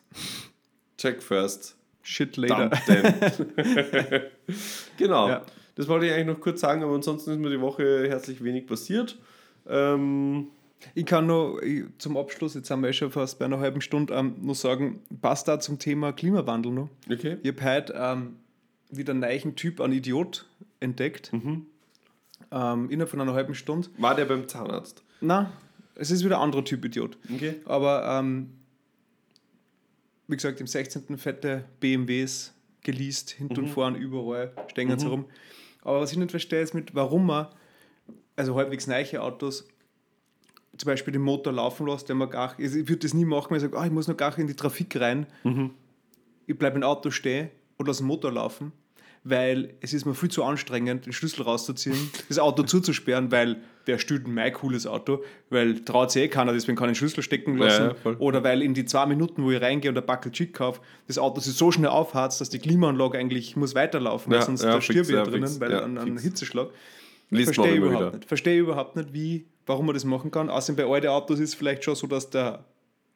[0.98, 1.76] Check first.
[2.04, 2.70] shit later.
[2.70, 3.14] Dump them.
[4.98, 5.30] genau.
[5.30, 5.46] Ja.
[5.80, 8.68] Das wollte ich eigentlich noch kurz sagen, aber ansonsten ist mir die Woche herzlich wenig
[8.68, 9.18] passiert.
[9.66, 10.48] Ähm,
[10.94, 11.32] Ich kann
[11.64, 14.56] ich, zum Abschluss, jetzt sind wir eh schon fast bei einer halben Stunde, ähm, noch
[14.56, 16.90] sagen, passt da zum Thema Klimawandel noch.
[17.10, 17.38] okay.
[17.44, 18.36] Ich habe heute ähm,
[18.90, 20.46] wieder einen neuen Typ an Idiot
[20.82, 21.32] entdeckt.
[21.32, 21.66] Mhm.
[22.52, 23.88] Ähm, innerhalb von einer halben Stunde.
[23.98, 25.02] War der beim Zahnarzt?
[25.22, 25.50] Na,
[25.96, 27.18] es ist wieder ein anderer Typ Idiot.
[27.34, 27.56] Okay.
[27.64, 28.50] Aber ähm,
[30.28, 31.18] wie gesagt, im 16.
[31.18, 35.24] fette BMWs geleast, hinten und vorn, überall stehen sie herum.
[35.90, 37.48] Aber was ich nicht verstehe, ist mit, warum man,
[38.36, 39.68] also halbwegs neue Autos,
[40.78, 43.58] zum Beispiel den Motor laufen lässt, der man gar, ich würde das nie machen, wenn
[43.58, 45.26] ich sage, ah, ich muss noch gar in die Trafik rein.
[46.46, 48.72] Ich bleibe im Auto stehen und lasse den Motor laufen,
[49.24, 51.98] weil es ist mir viel zu anstrengend, den Schlüssel rauszuziehen,
[52.30, 56.78] das Auto zuzusperren, weil wer denn mein cooles Auto, weil traut sich eh keiner, deswegen
[56.78, 57.96] kann ich den Schlüssel stecken lassen.
[58.04, 58.18] Ja, ja.
[58.20, 61.18] Oder weil in die zwei Minuten, wo ich reingehe und ein Backel Chick kaufe, das
[61.18, 64.82] Auto sich so schnell aufheizt, dass die Klimaanlage eigentlich muss weiterlaufen, Ja, sonst ja, da
[64.82, 66.18] fix, stirb ich ja, drinnen, fix, weil an, an.
[66.18, 66.70] Hitzeschlag.
[67.32, 68.12] Verstehe überhaupt wieder.
[68.12, 68.26] nicht.
[68.28, 70.50] Verstehe überhaupt nicht, wie, warum man das machen kann.
[70.50, 72.66] Außerdem bei alten Autos ist es vielleicht schon so, dass der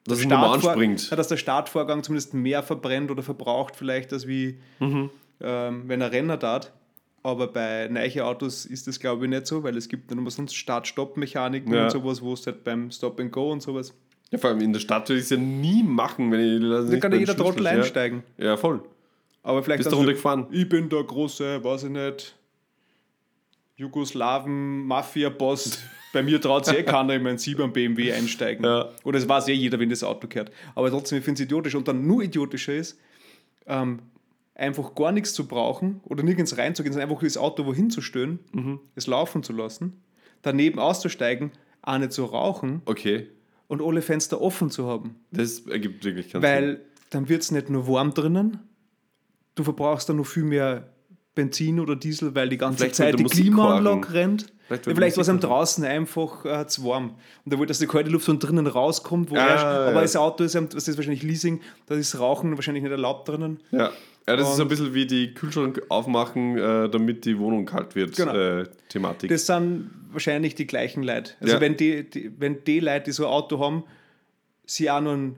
[0.06, 5.10] Dass Startvor- dass der Startvorgang zumindest mehr verbrennt oder verbraucht vielleicht, als wie Mhm.
[5.40, 6.72] Ähm, wenn er Renner tat.
[7.22, 10.30] Aber bei neuen Autos ist das glaube ich nicht so, weil es gibt dann immer
[10.30, 11.84] sonst Start-Stopp-Mechaniken Ja.
[11.84, 13.94] und sowas, wo es halt beim Stop-and-Go und sowas.
[14.30, 16.58] Ja, vor allem in der Stadt würde ich es ja nie machen, wenn ich.
[16.60, 17.70] lass Da kann ja jeder Trottel ja.
[17.70, 18.22] einsteigen.
[18.36, 18.82] Ja, voll.
[19.42, 20.46] Aber vielleicht Bist du runtergefahren?
[20.50, 22.34] ich bin der große, weiß ich nicht,
[23.76, 25.78] Jugoslawen-Mafia-Boss.
[26.12, 28.64] Bei mir traut sich eh keiner in meinen 7 BMW einsteigen.
[28.64, 28.90] Ja.
[29.02, 30.52] Oder es weiß eh jeder, wenn das Auto gehört.
[30.76, 31.74] Aber trotzdem, ich finde es idiotisch.
[31.74, 33.00] Und dann nur idiotischer ist,
[33.66, 33.98] ähm,
[34.54, 38.38] einfach gar nichts zu brauchen oder nirgends reinzugehen, sondern einfach das Auto wohin zu stellen,
[38.52, 38.80] Mhm.
[38.94, 40.00] es laufen zu lassen,
[40.42, 41.50] daneben auszusteigen,
[41.82, 43.28] auch nicht zu rauchen Okay.
[43.66, 45.16] und alle Fenster offen zu haben.
[45.32, 46.50] Das ergibt wirklich keinen Sinn.
[46.50, 48.58] Weil dann wird es nicht nur warm drinnen,
[49.56, 50.88] du verbrauchst dann noch viel mehr
[51.34, 54.52] Benzin oder Diesel, weil die ganze Vielleicht Zeit die Musik Klimaanlage rennt.
[54.66, 55.48] Vielleicht ja, vielleicht war es am kochen.
[55.50, 57.10] draußen einfach äh, zu warm.
[57.44, 59.88] Und da wollte, dass die kalte Luft von drinnen rauskommt, wo Ah, erst, ja.
[59.88, 63.60] aber das Auto ist, das ist wahrscheinlich Leasing, da ist Rauchen wahrscheinlich nicht erlaubt drinnen.
[63.70, 63.90] Ja.
[64.26, 67.94] Ja, das ist Und- ein bisschen wie die Kühlschrank aufmachen, äh, damit die Wohnung kalt
[67.94, 68.16] wird.
[68.16, 68.34] Genau.
[68.34, 69.28] Äh, Thematik.
[69.28, 71.32] Das sind wahrscheinlich die gleichen Leute.
[71.40, 71.60] Also Ja.
[71.60, 73.84] wenn, die, die, wenn die Leute, die so ein Auto haben,
[74.64, 75.36] sie auch noch einen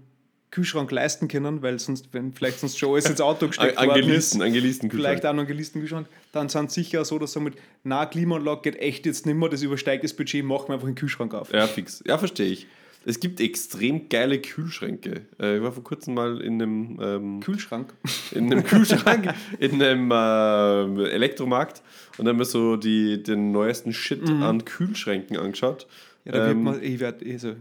[0.50, 3.98] Kühlschrank leisten können, weil sonst, wenn vielleicht sonst schon alles ins Auto gesteckt An- worden
[4.00, 5.08] ist, Angelisten, angelisten Kühlschrank.
[5.12, 7.54] vielleicht auch noch einen geleasten Kühlschrank, dann sind sicher so, dass sie mit,
[7.84, 10.94] na, Klimaanlage geht echt jetzt nicht mehr, das übersteigt das Budget, machen wir einfach den
[10.94, 11.52] Kühlschrank auf.
[11.52, 12.02] Ja, fix.
[12.06, 12.66] Ja, verstehe ich.
[13.08, 15.22] Es gibt extrem geile Kühlschränke.
[15.38, 17.92] Äh, ich war vor kurzem mal in einem, ähm, Kühlschrank?
[18.32, 21.82] in einem Kühlschrank, in einem äh, Elektromarkt
[22.18, 25.86] und dann haben wir so die, den neuesten Shit an Kühlschränken angeschaut.
[26.24, 27.54] Ja, da wird Ähm, man, ich werde eh so.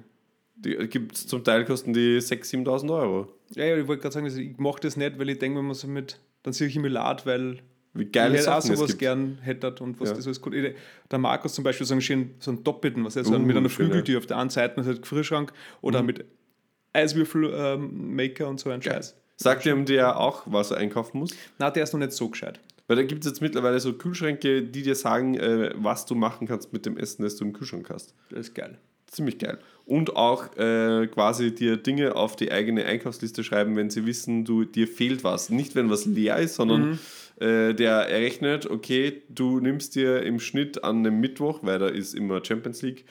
[0.65, 3.28] Die gibt's zum Teil kosten die 6.000, 7.000 Euro.
[3.56, 5.65] Ja, ja, ich wollte gerade sagen, also ich mache das nicht, weil ich denke, wenn
[5.65, 7.60] man so mit, dann sehe ich immer Lad, weil
[7.93, 8.99] Wie geile ich hätte auch sowas gibt.
[8.99, 10.15] gern hätte und was Ja.
[10.15, 10.54] das alles gut.
[10.54, 13.56] Der Markus zum Beispiel so einen schönen, so einen doppelten, was er so Uh, mit
[13.56, 16.06] einer schön, Flügeltür auf der einen Seite halt Gefrierschrank oder Mhm.
[16.08, 16.25] mit
[16.93, 19.15] Eiswürfelmaker und so ein Scheiß.
[19.38, 21.32] Sagt ihr der auch, was er einkaufen muss?
[21.60, 22.60] Na, der ist noch nicht so gescheit.
[22.88, 26.47] Weil da gibt es jetzt mittlerweile so Kühlschränke, die dir sagen, äh, was du machen
[26.47, 28.13] kannst mit dem Essen, das du im Kühlschrank hast.
[28.30, 28.78] Das ist geil.
[29.15, 29.60] Ziemlich geil.
[29.86, 34.65] Und auch äh, quasi dir Dinge auf die eigene Einkaufsliste schreiben, wenn sie wissen, du,
[34.65, 35.49] dir fehlt was.
[35.49, 36.99] Nicht, wenn was leer ist, sondern
[37.39, 42.13] äh, der errechnet, okay, du nimmst dir im Schnitt an einem Mittwoch, weil da ist
[42.13, 43.06] immer Champions League,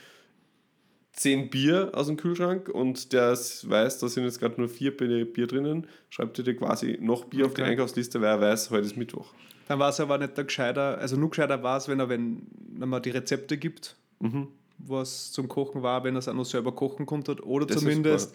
[1.13, 5.47] 10 Bier aus dem Kühlschrank und der weiß, da sind jetzt gerade nur vier Bier
[5.47, 7.71] drinnen, schreibt dir quasi noch Bier auf die Okay.
[7.71, 9.33] Einkaufsliste, weil er weiß, heute ist Mittwoch.
[9.69, 12.43] Dann war es aber nicht der gescheiter, also nur gescheiter war es, wenn er, wenn,
[12.77, 14.49] wenn man die Rezepte gibt, Mhm.
[14.79, 18.35] Was zum Kochen war, wenn er es auch noch selber kochen konnte oder Das zumindest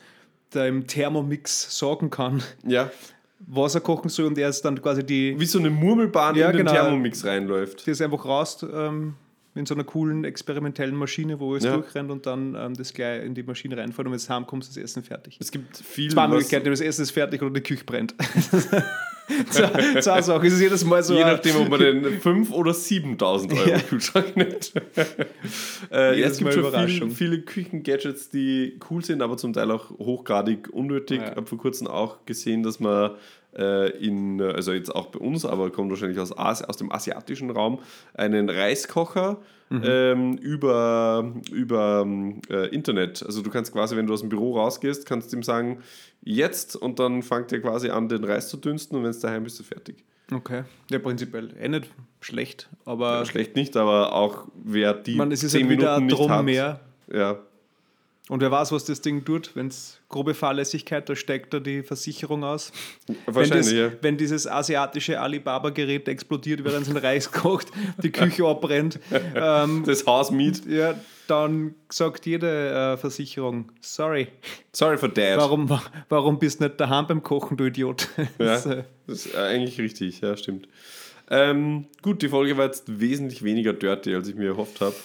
[0.55, 2.89] im Thermomix sagen kann, Ja,
[3.47, 6.49] was er kochen soll und er ist dann quasi die, wie so eine Murmelbahn Ja,
[6.49, 6.71] in den genau.
[6.73, 7.85] Thermomix reinläuft.
[7.85, 9.13] die ist einfach raus ähm,
[9.55, 11.73] in so einer coolen experimentellen Maschine, wo es Ja.
[11.75, 14.77] durchrennt und dann ähm, das gleich in die Maschine reinfährt und wenn es heimkommst, ist
[14.77, 15.37] das Essen fertig.
[15.39, 18.15] Es gibt viel, Zwei Möglichkeiten, das Essen ist fertig oder die Küche brennt.
[19.51, 20.45] Sachen.
[20.47, 21.13] Es ist jedes Mal so.
[21.15, 23.79] Je nachdem, ob man den 5.000 oder 7.000 Euro Ja.
[23.79, 24.73] Kühlschrank nimmt.
[25.91, 27.11] äh, ja, es gibt schon viel, Überraschung.
[27.11, 31.17] viele Küchen-Gadgets, die cool sind, aber zum Teil auch hochgradig unnötig.
[31.21, 31.35] Ich Ja.
[31.35, 33.11] habe vor kurzem auch gesehen, dass man
[33.61, 37.79] in, also jetzt auch bei uns, aber kommt wahrscheinlich aus, Asi aus dem asiatischen Raum,
[38.13, 39.37] einen Reiskocher
[39.71, 39.83] Mhm.
[39.85, 43.23] ähm, über, über ähm, äh, Internet.
[43.23, 45.83] Also du kannst quasi, wenn du aus dem Büro rausgehst, kannst ihm sagen,
[46.23, 49.43] jetzt und dann fängt er quasi an, den Reis zu dünsten und wenn es daheim
[49.43, 50.03] bist, du fertig.
[50.33, 50.63] Okay.
[50.89, 55.51] Ja, prinzipiell eh nicht schlecht, aber Schlecht nicht, aber auch wer die man, es ist
[55.51, 56.79] zehn halt wieder Minuten nicht drum hat, mehr.
[57.11, 57.39] Ja,
[58.29, 61.81] Und wer weiß, was das Ding tut, wenn es grobe Fahrlässigkeit, da steigt da die
[61.83, 62.71] Versicherung aus.
[63.07, 63.91] Wenn, wahrscheinlich, das, ja.
[64.01, 67.69] wenn dieses asiatische Alibaba-Gerät explodiert, während es in Reis kocht,
[68.03, 68.99] die Küche abbrennt.
[69.35, 70.63] ähm, Das Haus miet.
[70.67, 70.93] ja,
[71.25, 74.27] dann sagt jede äh, Versicherung, sorry,
[74.73, 75.37] Sorry for that.
[75.37, 78.07] warum, wa- warum bist du nicht daheim beim Kochen, du Idiot?
[78.17, 80.67] Ja, Das, äh, das ist eigentlich richtig, ja, stimmt.
[81.31, 84.95] Ähm, gut, die Folge war jetzt wesentlich weniger dirty, als ich mir erhofft habe.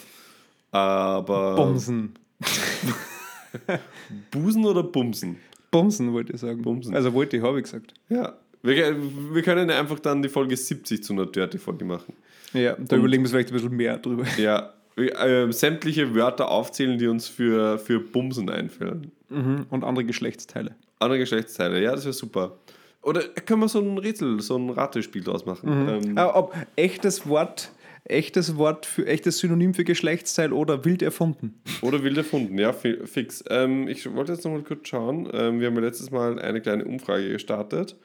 [0.71, 1.55] Aber.
[1.55, 2.13] Bumsen.
[4.31, 5.37] Busen oder Bumsen?
[5.71, 6.61] Bumsen wollte ich sagen.
[6.61, 6.95] Bumsen.
[6.95, 7.93] Also wollte ich, habe ich gesagt.
[8.09, 8.33] Ja.
[8.63, 8.95] Wir,
[9.33, 12.13] wir können ja einfach dann die Folge 70 zu einer Dirty-Folge machen.
[12.53, 14.25] Ja, da überlegen wir uns vielleicht ein bisschen mehr drüber.
[14.37, 14.73] Ja.
[14.97, 19.11] Äh, sämtliche Wörter aufzählen, die uns für, für Bumsen einfallen.
[19.29, 19.65] Mhm.
[19.69, 20.73] Und andere Geschlechtsteile.
[20.99, 22.57] Andere Geschlechtsteile, ja, das wäre super.
[23.01, 25.69] Oder können wir so ein Rätsel, so ein Ratespiel draus machen?
[25.69, 27.71] Ähm, Ah, ob echtes Wort,
[28.05, 31.61] echtes Wort für echtes Synonym für Geschlechtsteil oder wild erfunden.
[31.81, 33.43] Oder wild erfunden, ja, fi- fix.
[33.49, 35.27] Ähm, ich wollte jetzt nochmal kurz schauen.
[35.33, 37.95] Ähm, wir haben ja letztes Mal eine kleine Umfrage gestartet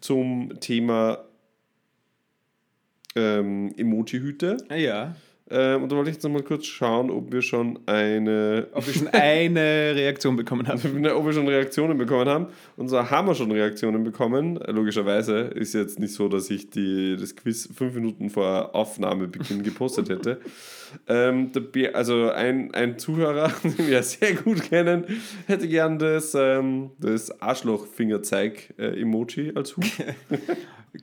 [0.00, 1.24] zum Thema
[3.16, 4.58] ähm, Emoji-Hüte.
[4.68, 5.16] Ah, Ja.
[5.50, 8.68] Ähm, und da wollte ich jetzt nochmal kurz schauen, ob wir schon eine.
[8.72, 10.78] Ob ich schon eine Reaktion bekommen habe.
[11.14, 12.46] ob wir schon Reaktionen bekommen haben.
[12.76, 14.60] Und zwar haben wir schon Reaktionen bekommen.
[14.60, 19.64] Äh, Logischerweise ist jetzt nicht so, dass ich die, das Quiz fünf Minuten vor Aufnahmebeginn
[19.64, 20.40] gepostet hätte.
[21.08, 25.04] ähm, der also ein, ein Zuhörer, den wir sehr gut kennen,
[25.46, 29.86] hätte gern das, ähm, das Arschloch-Fingerzeig-Emoji als Hut.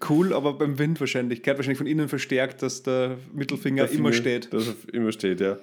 [0.09, 1.43] Cool, aber beim Wind wahrscheinlich.
[1.43, 4.51] Gehört wahrscheinlich von innen verstärkt, dass der Mittelfinger Der immer steht.
[4.53, 5.57] Dass er immer steht, ja.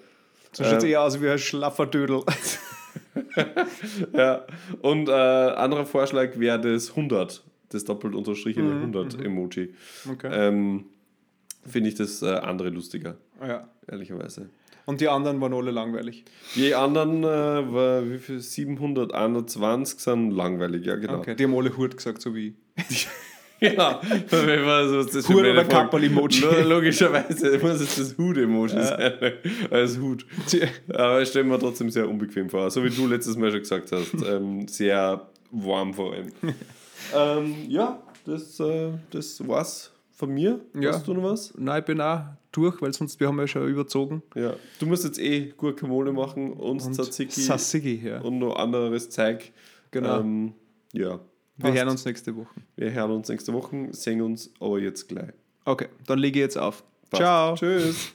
[0.53, 2.23] So schaut es Ähm, eher aus wie ein schlaffer Dödel.
[4.13, 4.47] Ja,
[4.83, 9.75] und äh, anderer Vorschlag wäre das 100, das doppelt unterstrichene 100 Emoji.
[10.09, 10.31] Okay.
[10.33, 10.87] Ähm,
[11.67, 13.69] Finde ich das äh, andere lustiger, ja.
[13.89, 14.49] ehrlicherweise.
[14.87, 16.25] Und die anderen waren alle langweilig.
[16.57, 21.19] Die anderen, äh, war, wie viel, 721 sind langweilig, ja genau.
[21.19, 22.55] Okay, die haben alle Hut gesagt, so wie.
[23.61, 26.41] Ja, so, das Hut oder Kapperl-Emoji.
[26.41, 29.13] Lo- Logischerweise muss es das Hut-Emoji sein,
[29.71, 30.27] als Hut.
[30.93, 32.71] Aber ich stelle mir trotzdem sehr unbequem vor.
[32.71, 34.13] So wie du letztes Mal schon gesagt hast.
[34.27, 36.33] Ähm, sehr warm vor allem.
[37.15, 40.61] ähm, ja, das, äh, das war's von mir.
[40.79, 40.93] Ja.
[40.93, 41.53] Hast du noch was?
[41.57, 42.21] Nein, ich bin auch
[42.53, 44.23] durch, weil sonst wir haben ja schon überzogen.
[44.35, 44.55] Ja.
[44.79, 48.21] Du musst jetzt eh Guacamole machen und, Und Tzatziki Sassigi, ja.
[48.21, 49.53] und noch anderes Zeug.
[49.91, 50.21] Genau.
[50.21, 50.55] Ähm,
[50.93, 51.21] ja.
[51.57, 51.77] Wir passt.
[51.77, 52.55] hören uns nächste Woche.
[52.77, 55.33] Wir hören uns nächste Woche, sehen uns aber jetzt gleich.
[55.65, 56.83] Okay, dann lege ich jetzt auf.
[57.11, 57.23] Passt.
[57.23, 57.55] Ciao.
[57.55, 58.15] Tschüss.